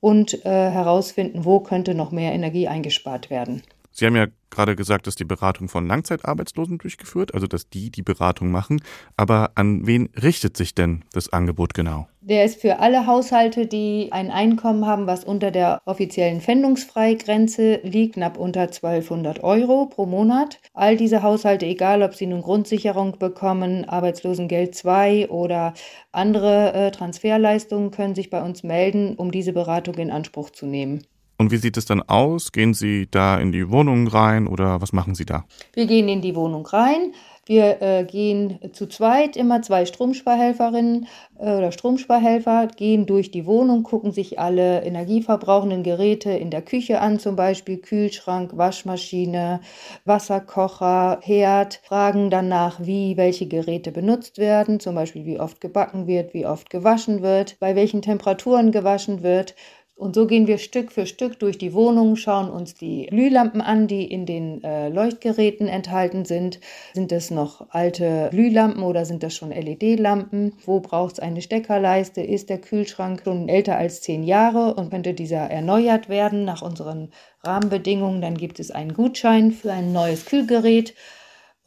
und 0.00 0.44
äh, 0.46 0.70
herausfinden, 0.70 1.44
wo 1.44 1.60
könnte 1.60 1.94
noch 1.94 2.12
mehr 2.12 2.32
Energie 2.32 2.68
eingespart 2.68 3.30
werden. 3.30 3.62
Sie 3.98 4.06
haben 4.06 4.14
ja 4.14 4.28
gerade 4.50 4.76
gesagt, 4.76 5.08
dass 5.08 5.16
die 5.16 5.24
Beratung 5.24 5.68
von 5.68 5.84
Langzeitarbeitslosen 5.88 6.78
durchgeführt, 6.78 7.34
also 7.34 7.48
dass 7.48 7.68
die 7.68 7.90
die 7.90 8.02
Beratung 8.02 8.52
machen. 8.52 8.80
Aber 9.16 9.50
an 9.56 9.88
wen 9.88 10.08
richtet 10.22 10.56
sich 10.56 10.72
denn 10.72 11.04
das 11.12 11.32
Angebot 11.32 11.74
genau? 11.74 12.06
Der 12.20 12.44
ist 12.44 12.60
für 12.60 12.78
alle 12.78 13.08
Haushalte, 13.08 13.66
die 13.66 14.10
ein 14.12 14.30
Einkommen 14.30 14.86
haben, 14.86 15.08
was 15.08 15.24
unter 15.24 15.50
der 15.50 15.80
offiziellen 15.84 16.40
Pfändungsfreigrenze 16.40 17.80
liegt, 17.82 18.14
knapp 18.14 18.38
unter 18.38 18.60
1200 18.60 19.42
Euro 19.42 19.86
pro 19.86 20.06
Monat. 20.06 20.60
All 20.74 20.96
diese 20.96 21.24
Haushalte, 21.24 21.66
egal 21.66 22.04
ob 22.04 22.14
sie 22.14 22.26
nun 22.26 22.42
Grundsicherung 22.42 23.18
bekommen, 23.18 23.84
Arbeitslosengeld 23.84 24.76
2 24.76 25.28
oder 25.28 25.74
andere 26.12 26.72
äh, 26.72 26.90
Transferleistungen, 26.92 27.90
können 27.90 28.14
sich 28.14 28.30
bei 28.30 28.44
uns 28.44 28.62
melden, 28.62 29.16
um 29.16 29.32
diese 29.32 29.52
Beratung 29.52 29.96
in 29.96 30.12
Anspruch 30.12 30.50
zu 30.50 30.66
nehmen. 30.66 31.02
Und 31.40 31.52
wie 31.52 31.56
sieht 31.56 31.76
es 31.76 31.86
dann 31.86 32.02
aus? 32.02 32.50
Gehen 32.50 32.74
Sie 32.74 33.06
da 33.08 33.38
in 33.38 33.52
die 33.52 33.70
Wohnung 33.70 34.08
rein 34.08 34.48
oder 34.48 34.80
was 34.82 34.92
machen 34.92 35.14
Sie 35.14 35.24
da? 35.24 35.44
Wir 35.72 35.86
gehen 35.86 36.08
in 36.08 36.20
die 36.20 36.34
Wohnung 36.34 36.66
rein. 36.66 37.12
Wir 37.48 37.80
äh, 37.80 38.04
gehen 38.04 38.58
zu 38.72 38.86
zweit, 38.88 39.34
immer 39.34 39.62
zwei 39.62 39.86
Stromsparhelferinnen 39.86 41.06
äh, 41.38 41.56
oder 41.56 41.72
Stromsparhelfer, 41.72 42.66
gehen 42.76 43.06
durch 43.06 43.30
die 43.30 43.46
Wohnung, 43.46 43.84
gucken 43.84 44.12
sich 44.12 44.38
alle 44.38 44.82
energieverbrauchenden 44.82 45.82
Geräte 45.82 46.30
in 46.30 46.50
der 46.50 46.60
Küche 46.60 47.00
an, 47.00 47.18
zum 47.18 47.36
Beispiel 47.36 47.78
Kühlschrank, 47.78 48.58
Waschmaschine, 48.58 49.60
Wasserkocher, 50.04 51.20
Herd, 51.22 51.80
fragen 51.84 52.28
danach, 52.28 52.80
wie 52.82 53.16
welche 53.16 53.46
Geräte 53.46 53.92
benutzt 53.92 54.36
werden, 54.36 54.78
zum 54.78 54.94
Beispiel 54.94 55.24
wie 55.24 55.40
oft 55.40 55.62
gebacken 55.62 56.06
wird, 56.06 56.34
wie 56.34 56.44
oft 56.44 56.68
gewaschen 56.68 57.22
wird, 57.22 57.56
bei 57.60 57.74
welchen 57.74 58.02
Temperaturen 58.02 58.72
gewaschen 58.72 59.22
wird 59.22 59.54
und 59.98 60.14
so 60.14 60.28
gehen 60.28 60.46
wir 60.46 60.58
Stück 60.58 60.92
für 60.92 61.06
Stück 61.06 61.40
durch 61.40 61.58
die 61.58 61.74
Wohnung, 61.74 62.14
schauen 62.14 62.50
uns 62.50 62.74
die 62.74 63.06
Glühlampen 63.06 63.60
an, 63.60 63.88
die 63.88 64.04
in 64.04 64.26
den 64.26 64.62
äh, 64.62 64.88
Leuchtgeräten 64.88 65.66
enthalten 65.66 66.24
sind. 66.24 66.60
Sind 66.94 67.10
das 67.10 67.32
noch 67.32 67.66
alte 67.70 68.28
Glühlampen 68.30 68.84
oder 68.84 69.04
sind 69.04 69.24
das 69.24 69.34
schon 69.34 69.50
LED-Lampen? 69.50 70.52
Wo 70.64 70.78
braucht 70.78 71.14
es 71.14 71.20
eine 71.20 71.42
Steckerleiste? 71.42 72.22
Ist 72.22 72.48
der 72.48 72.58
Kühlschrank 72.58 73.22
schon 73.24 73.48
älter 73.48 73.76
als 73.76 74.00
zehn 74.00 74.22
Jahre 74.22 74.74
und 74.74 74.90
könnte 74.90 75.14
dieser 75.14 75.50
erneuert 75.50 76.08
werden 76.08 76.44
nach 76.44 76.62
unseren 76.62 77.10
Rahmenbedingungen? 77.42 78.22
Dann 78.22 78.36
gibt 78.36 78.60
es 78.60 78.70
einen 78.70 78.94
Gutschein 78.94 79.50
für 79.50 79.72
ein 79.72 79.92
neues 79.92 80.26
Kühlgerät. 80.26 80.94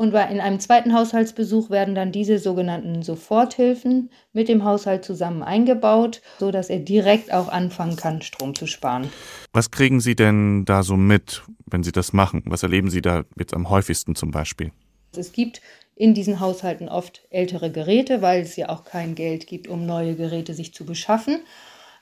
Und 0.02 0.16
in 0.16 0.42
einem 0.42 0.60
zweiten 0.60 0.96
Haushaltsbesuch 0.96 1.70
werden 1.70 1.94
dann 1.94 2.12
diese 2.12 2.40
sogenannten 2.40 3.04
Soforthilfen 3.04 4.10
mit 4.34 4.50
dem 4.50 4.64
Haushalt 4.64 5.06
zusammen 5.06 5.44
eingebaut, 5.44 6.24
sodass 6.40 6.72
er 6.72 6.80
direkt 6.80 7.32
auch 7.32 7.50
anfangen 7.50 7.98
kann, 7.98 8.24
Strom 8.24 8.56
zu 8.56 8.66
sparen. 8.66 9.12
Was 9.54 9.70
kriegen 9.70 10.00
Sie 10.00 10.16
denn 10.16 10.66
da 10.66 10.82
so 10.82 10.98
mit, 10.98 11.44
wenn 11.68 11.84
Sie 11.84 11.92
das 11.92 12.14
machen? 12.14 12.42
Was 12.48 12.64
erleben 12.64 12.90
Sie 12.90 13.04
da 13.04 13.26
jetzt 13.38 13.54
am 13.54 13.70
häufigsten 13.70 14.16
zum 14.16 14.32
Beispiel? 14.32 14.72
Es 15.16 15.34
gibt 15.34 15.62
in 15.96 16.16
diesen 16.16 16.40
Haushalten 16.40 16.90
oft 16.90 17.22
ältere 17.30 17.72
Geräte, 17.72 18.24
weil 18.24 18.42
es 18.42 18.56
ja 18.56 18.70
auch 18.70 18.86
kein 18.86 19.14
Geld 19.14 19.46
gibt, 19.46 19.68
um 19.68 19.86
neue 19.86 20.16
Geräte 20.16 20.56
sich 20.56 20.74
zu 20.74 20.84
beschaffen. 20.84 21.42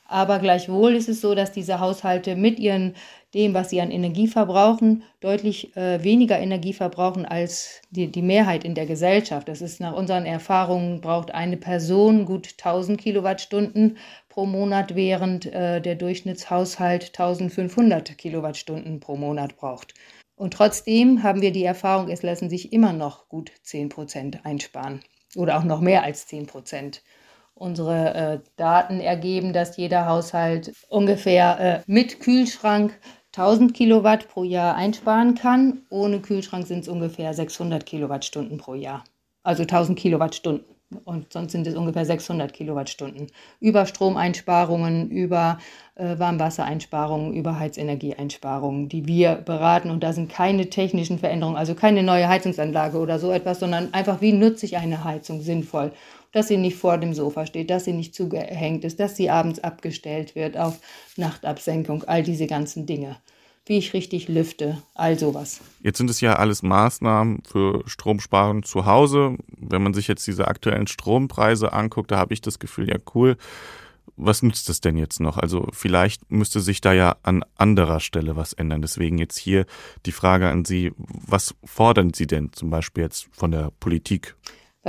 Aber 0.09 0.39
gleichwohl 0.39 0.95
ist 0.95 1.07
es 1.07 1.21
so, 1.21 1.35
dass 1.35 1.51
diese 1.51 1.79
Haushalte 1.79 2.35
mit 2.35 2.57
ihren 2.57 2.95
dem, 3.35 3.53
was 3.53 3.69
sie 3.69 3.79
an 3.79 3.91
Energie 3.91 4.27
verbrauchen, 4.27 5.03
deutlich 5.19 5.77
äh, 5.77 6.03
weniger 6.03 6.39
Energie 6.39 6.73
verbrauchen 6.73 7.27
als 7.27 7.83
die, 7.91 8.11
die 8.11 8.23
Mehrheit 8.23 8.63
in 8.63 8.73
der 8.73 8.87
Gesellschaft. 8.87 9.47
Das 9.47 9.61
ist 9.61 9.79
nach 9.79 9.93
unseren 9.93 10.25
Erfahrungen, 10.25 10.99
braucht 10.99 11.31
eine 11.31 11.57
Person 11.57 12.25
gut 12.25 12.55
1000 12.57 12.99
Kilowattstunden 12.99 13.97
pro 14.29 14.47
Monat, 14.47 14.95
während 14.95 15.45
äh, 15.45 15.79
der 15.79 15.93
Durchschnittshaushalt 15.93 17.09
1500 17.09 18.17
Kilowattstunden 18.17 18.99
pro 18.99 19.15
Monat 19.15 19.57
braucht. 19.57 19.93
Und 20.35 20.55
trotzdem 20.55 21.21
haben 21.21 21.43
wir 21.43 21.51
die 21.51 21.65
Erfahrung, 21.65 22.09
es 22.09 22.23
lassen 22.23 22.49
sich 22.49 22.73
immer 22.73 22.93
noch 22.93 23.29
gut 23.29 23.51
10 23.61 23.89
Prozent 23.89 24.43
einsparen 24.43 25.01
oder 25.35 25.59
auch 25.59 25.63
noch 25.63 25.81
mehr 25.81 26.01
als 26.01 26.25
10 26.25 26.47
Prozent. 26.47 27.03
Unsere 27.59 28.13
äh, 28.13 28.39
Daten 28.55 29.01
ergeben, 29.01 29.51
dass 29.51 29.75
jeder 29.75 30.05
Haushalt 30.05 30.71
ungefähr 30.87 31.59
äh, 31.59 31.81
mit 31.87 32.21
Kühlschrank 32.21 32.97
1000 33.35 33.73
Kilowatt 33.73 34.29
pro 34.29 34.45
Jahr 34.45 34.75
einsparen 34.75 35.35
kann. 35.35 35.79
Ohne 35.89 36.21
Kühlschrank 36.21 36.65
sind 36.67 36.79
es 36.79 36.87
ungefähr 36.87 37.33
600 37.33 37.85
Kilowattstunden 37.85 38.59
pro 38.59 38.75
Jahr. 38.75 39.03
Also 39.43 39.63
1000 39.63 39.99
Kilowattstunden. 39.99 40.73
Und 41.03 41.33
sonst 41.33 41.51
sind 41.51 41.67
es 41.67 41.75
ungefähr 41.75 42.05
600 42.05 42.51
Kilowattstunden. 42.53 43.27
Über 43.59 43.85
Stromeinsparungen, 43.85 45.11
über 45.11 45.59
äh, 45.95 46.17
Warmwassereinsparungen, 46.17 47.33
über 47.33 47.59
Heizenergieeinsparungen, 47.59 48.87
die 48.87 49.05
wir 49.05 49.35
beraten. 49.35 49.91
Und 49.91 50.01
da 50.01 50.13
sind 50.13 50.31
keine 50.31 50.69
technischen 50.69 51.19
Veränderungen, 51.19 51.57
also 51.57 51.75
keine 51.75 52.03
neue 52.03 52.29
Heizungsanlage 52.29 52.97
oder 52.97 53.19
so 53.19 53.31
etwas, 53.31 53.59
sondern 53.59 53.93
einfach, 53.93 54.21
wie 54.21 54.31
nutze 54.31 54.65
ich 54.65 54.77
eine 54.77 55.03
Heizung 55.03 55.41
sinnvoll 55.41 55.91
dass 56.31 56.47
sie 56.47 56.57
nicht 56.57 56.77
vor 56.77 56.97
dem 56.97 57.13
Sofa 57.13 57.45
steht, 57.45 57.69
dass 57.69 57.85
sie 57.85 57.93
nicht 57.93 58.13
zugehängt 58.13 58.83
ist, 58.83 58.99
dass 58.99 59.15
sie 59.15 59.29
abends 59.29 59.59
abgestellt 59.59 60.35
wird 60.35 60.57
auf 60.57 60.79
Nachtabsenkung, 61.17 62.03
all 62.03 62.23
diese 62.23 62.47
ganzen 62.47 62.85
Dinge. 62.85 63.17
Wie 63.65 63.77
ich 63.77 63.93
richtig 63.93 64.27
lüfte, 64.27 64.81
all 64.95 65.19
sowas. 65.19 65.61
Jetzt 65.83 65.99
sind 65.99 66.09
es 66.09 66.21
ja 66.21 66.37
alles 66.37 66.63
Maßnahmen 66.63 67.43
für 67.43 67.83
Stromsparen 67.85 68.63
zu 68.63 68.85
Hause. 68.85 69.37
Wenn 69.57 69.83
man 69.83 69.93
sich 69.93 70.07
jetzt 70.07 70.25
diese 70.25 70.47
aktuellen 70.47 70.87
Strompreise 70.87 71.71
anguckt, 71.71 72.09
da 72.09 72.17
habe 72.17 72.33
ich 72.33 72.41
das 72.41 72.57
Gefühl, 72.57 72.89
ja 72.89 72.97
cool, 73.13 73.37
was 74.15 74.43
nützt 74.43 74.69
es 74.69 74.81
denn 74.81 74.97
jetzt 74.97 75.19
noch? 75.19 75.37
Also 75.37 75.67
vielleicht 75.71 76.31
müsste 76.31 76.59
sich 76.61 76.81
da 76.81 76.93
ja 76.93 77.15
an 77.23 77.43
anderer 77.55 77.99
Stelle 77.99 78.35
was 78.35 78.53
ändern. 78.53 78.81
Deswegen 78.81 79.17
jetzt 79.17 79.37
hier 79.37 79.65
die 80.05 80.11
Frage 80.11 80.49
an 80.49 80.65
Sie, 80.65 80.91
was 80.97 81.55
fordern 81.63 82.13
Sie 82.13 82.27
denn 82.27 82.51
zum 82.51 82.69
Beispiel 82.69 83.03
jetzt 83.03 83.29
von 83.31 83.51
der 83.51 83.71
Politik? 83.79 84.35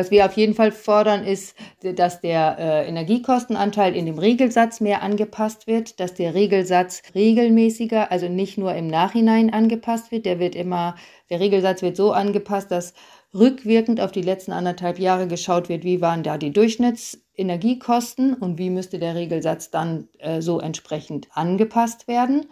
Was 0.00 0.10
wir 0.10 0.24
auf 0.24 0.32
jeden 0.32 0.54
Fall 0.54 0.72
fordern, 0.72 1.26
ist, 1.26 1.54
dass 1.82 2.22
der 2.22 2.56
äh, 2.58 2.88
Energiekostenanteil 2.88 3.94
in 3.94 4.06
dem 4.06 4.18
Regelsatz 4.18 4.80
mehr 4.80 5.02
angepasst 5.02 5.66
wird, 5.66 6.00
dass 6.00 6.14
der 6.14 6.32
Regelsatz 6.32 7.02
regelmäßiger, 7.14 8.10
also 8.10 8.26
nicht 8.26 8.56
nur 8.56 8.74
im 8.74 8.86
Nachhinein 8.86 9.52
angepasst 9.52 10.10
wird. 10.10 10.24
Der 10.24 10.38
wird 10.38 10.54
immer, 10.54 10.96
der 11.28 11.40
Regelsatz 11.40 11.82
wird 11.82 11.98
so 11.98 12.12
angepasst, 12.12 12.70
dass 12.70 12.94
rückwirkend 13.34 14.00
auf 14.00 14.10
die 14.10 14.22
letzten 14.22 14.52
anderthalb 14.52 14.98
Jahre 14.98 15.28
geschaut 15.28 15.68
wird, 15.68 15.84
wie 15.84 16.00
waren 16.00 16.22
da 16.22 16.38
die 16.38 16.50
Durchschnittsenergiekosten 16.50 18.32
und 18.32 18.56
wie 18.56 18.70
müsste 18.70 18.98
der 18.98 19.16
Regelsatz 19.16 19.70
dann 19.70 20.08
äh, 20.18 20.40
so 20.40 20.60
entsprechend 20.60 21.28
angepasst 21.32 22.08
werden. 22.08 22.46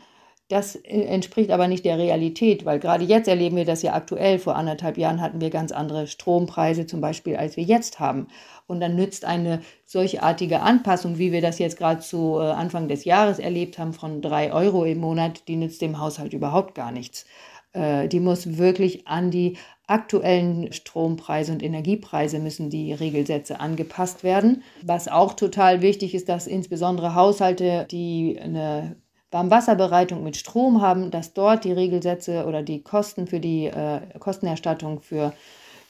Das 0.48 0.76
äh, 0.76 1.02
entspricht 1.02 1.50
aber 1.50 1.68
nicht 1.68 1.84
der 1.84 1.98
Realität, 1.98 2.64
weil 2.64 2.78
gerade 2.78 3.04
jetzt 3.04 3.28
erleben 3.28 3.56
wir 3.56 3.66
das 3.66 3.82
ja 3.82 3.92
aktuell. 3.92 4.38
Vor 4.38 4.56
anderthalb 4.56 4.96
Jahren 4.96 5.20
hatten 5.20 5.40
wir 5.40 5.50
ganz 5.50 5.72
andere 5.72 6.06
Strompreise 6.06 6.86
zum 6.86 7.00
Beispiel, 7.00 7.36
als 7.36 7.56
wir 7.56 7.64
jetzt 7.64 8.00
haben. 8.00 8.28
Und 8.66 8.80
dann 8.80 8.96
nützt 8.96 9.24
eine 9.24 9.60
solchartige 9.84 10.60
Anpassung, 10.60 11.18
wie 11.18 11.32
wir 11.32 11.42
das 11.42 11.58
jetzt 11.58 11.76
gerade 11.76 12.00
zu 12.00 12.38
äh, 12.38 12.50
Anfang 12.50 12.88
des 12.88 13.04
Jahres 13.04 13.38
erlebt 13.38 13.78
haben, 13.78 13.92
von 13.92 14.22
drei 14.22 14.52
Euro 14.52 14.84
im 14.84 14.98
Monat, 14.98 15.46
die 15.48 15.56
nützt 15.56 15.82
dem 15.82 16.00
Haushalt 16.00 16.32
überhaupt 16.32 16.74
gar 16.74 16.92
nichts. 16.92 17.26
Äh, 17.74 18.08
die 18.08 18.20
muss 18.20 18.56
wirklich 18.56 19.06
an 19.06 19.30
die 19.30 19.58
aktuellen 19.86 20.72
Strompreise 20.72 21.52
und 21.52 21.62
Energiepreise 21.62 22.38
müssen 22.38 22.70
die 22.70 22.92
Regelsätze 22.92 23.60
angepasst 23.60 24.22
werden. 24.22 24.62
Was 24.82 25.08
auch 25.08 25.34
total 25.34 25.82
wichtig 25.82 26.14
ist, 26.14 26.28
dass 26.28 26.46
insbesondere 26.46 27.14
Haushalte, 27.14 27.86
die 27.90 28.38
eine 28.40 28.96
Warmwasserbereitung 29.30 30.22
mit 30.22 30.36
Strom 30.36 30.80
haben, 30.80 31.10
dass 31.10 31.34
dort 31.34 31.64
die 31.64 31.72
Regelsätze 31.72 32.46
oder 32.46 32.62
die 32.62 32.82
Kosten 32.82 33.26
für 33.26 33.40
die 33.40 33.66
äh, 33.66 34.00
Kostenerstattung 34.18 35.00
für 35.00 35.32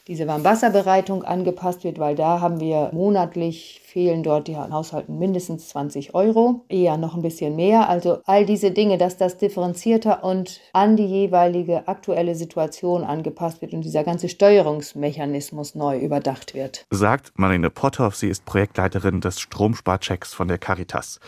diese 0.08 0.26
Warmwasserbereitung 0.26 1.22
angepasst 1.22 1.84
wird, 1.84 1.98
weil 1.98 2.16
da 2.16 2.40
haben 2.40 2.60
wir 2.60 2.90
monatlich 2.92 3.82
fehlen 3.84 4.22
dort 4.22 4.48
die 4.48 4.56
Haushalten 4.56 5.18
mindestens 5.18 5.68
20 5.68 6.14
Euro, 6.14 6.64
eher 6.68 6.96
noch 6.96 7.14
ein 7.14 7.22
bisschen 7.22 7.56
mehr. 7.56 7.88
Also 7.88 8.20
all 8.24 8.46
diese 8.46 8.70
Dinge, 8.70 8.96
dass 8.96 9.18
das 9.18 9.36
differenzierter 9.36 10.24
und 10.24 10.60
an 10.72 10.96
die 10.96 11.06
jeweilige 11.06 11.86
aktuelle 11.88 12.34
Situation 12.34 13.04
angepasst 13.04 13.60
wird 13.60 13.74
und 13.74 13.82
dieser 13.82 14.02
ganze 14.02 14.30
Steuerungsmechanismus 14.30 15.74
neu 15.74 15.98
überdacht 15.98 16.54
wird. 16.54 16.86
Sagt 16.90 17.32
Marlene 17.36 17.70
Potthoff, 17.70 18.16
sie 18.16 18.28
ist 18.28 18.46
Projektleiterin 18.46 19.20
des 19.20 19.40
Stromsparchecks 19.40 20.32
von 20.32 20.48
der 20.48 20.58
Caritas. 20.58 21.20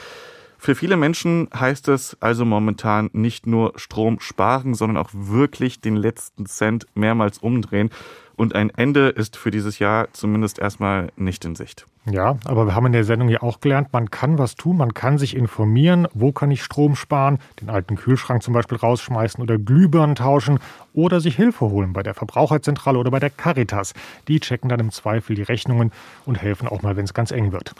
Für 0.62 0.74
viele 0.74 0.98
Menschen 0.98 1.48
heißt 1.58 1.88
es 1.88 2.18
also 2.20 2.44
momentan 2.44 3.08
nicht 3.14 3.46
nur 3.46 3.72
Strom 3.76 4.20
sparen, 4.20 4.74
sondern 4.74 4.98
auch 5.02 5.08
wirklich 5.10 5.80
den 5.80 5.96
letzten 5.96 6.44
Cent 6.44 6.86
mehrmals 6.94 7.38
umdrehen. 7.38 7.88
Und 8.36 8.54
ein 8.54 8.68
Ende 8.68 9.08
ist 9.08 9.38
für 9.38 9.50
dieses 9.50 9.78
Jahr 9.78 10.08
zumindest 10.12 10.58
erstmal 10.58 11.12
nicht 11.16 11.46
in 11.46 11.54
Sicht. 11.54 11.86
Ja, 12.04 12.36
aber 12.44 12.66
wir 12.66 12.74
haben 12.74 12.84
in 12.84 12.92
der 12.92 13.04
Sendung 13.04 13.30
ja 13.30 13.40
auch 13.40 13.60
gelernt, 13.60 13.94
man 13.94 14.10
kann 14.10 14.36
was 14.36 14.54
tun, 14.54 14.76
man 14.76 14.92
kann 14.92 15.16
sich 15.16 15.34
informieren, 15.34 16.06
wo 16.12 16.30
kann 16.30 16.50
ich 16.50 16.62
Strom 16.62 16.94
sparen, 16.94 17.38
den 17.62 17.70
alten 17.70 17.96
Kühlschrank 17.96 18.42
zum 18.42 18.52
Beispiel 18.52 18.76
rausschmeißen 18.76 19.42
oder 19.42 19.56
Glühbirnen 19.56 20.14
tauschen 20.14 20.58
oder 20.92 21.20
sich 21.20 21.36
Hilfe 21.36 21.70
holen 21.70 21.94
bei 21.94 22.02
der 22.02 22.12
Verbraucherzentrale 22.12 22.98
oder 22.98 23.10
bei 23.10 23.18
der 23.18 23.30
Caritas. 23.30 23.94
Die 24.28 24.40
checken 24.40 24.68
dann 24.68 24.80
im 24.80 24.90
Zweifel 24.90 25.36
die 25.36 25.42
Rechnungen 25.42 25.90
und 26.26 26.40
helfen 26.40 26.68
auch 26.68 26.82
mal, 26.82 26.96
wenn 26.96 27.06
es 27.06 27.14
ganz 27.14 27.30
eng 27.30 27.52
wird. 27.52 27.74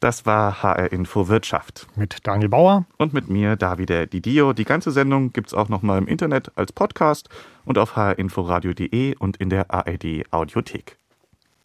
Das 0.00 0.26
war 0.26 0.62
HR 0.62 0.92
Info 0.92 1.26
Wirtschaft. 1.26 1.88
Mit 1.96 2.18
Daniel 2.24 2.48
Bauer. 2.48 2.84
Und 2.98 3.12
mit 3.12 3.28
mir, 3.28 3.56
Davide 3.56 4.06
Didio. 4.06 4.52
Die 4.52 4.64
ganze 4.64 4.92
Sendung 4.92 5.32
gibt 5.32 5.48
es 5.48 5.54
auch 5.54 5.68
nochmal 5.68 5.98
im 5.98 6.06
Internet 6.06 6.52
als 6.54 6.72
Podcast 6.72 7.28
und 7.64 7.78
auf 7.78 7.96
hrinforadio.de 7.96 9.16
und 9.16 9.38
in 9.38 9.50
der 9.50 9.72
ARD 9.72 10.24
Audiothek. 10.30 10.98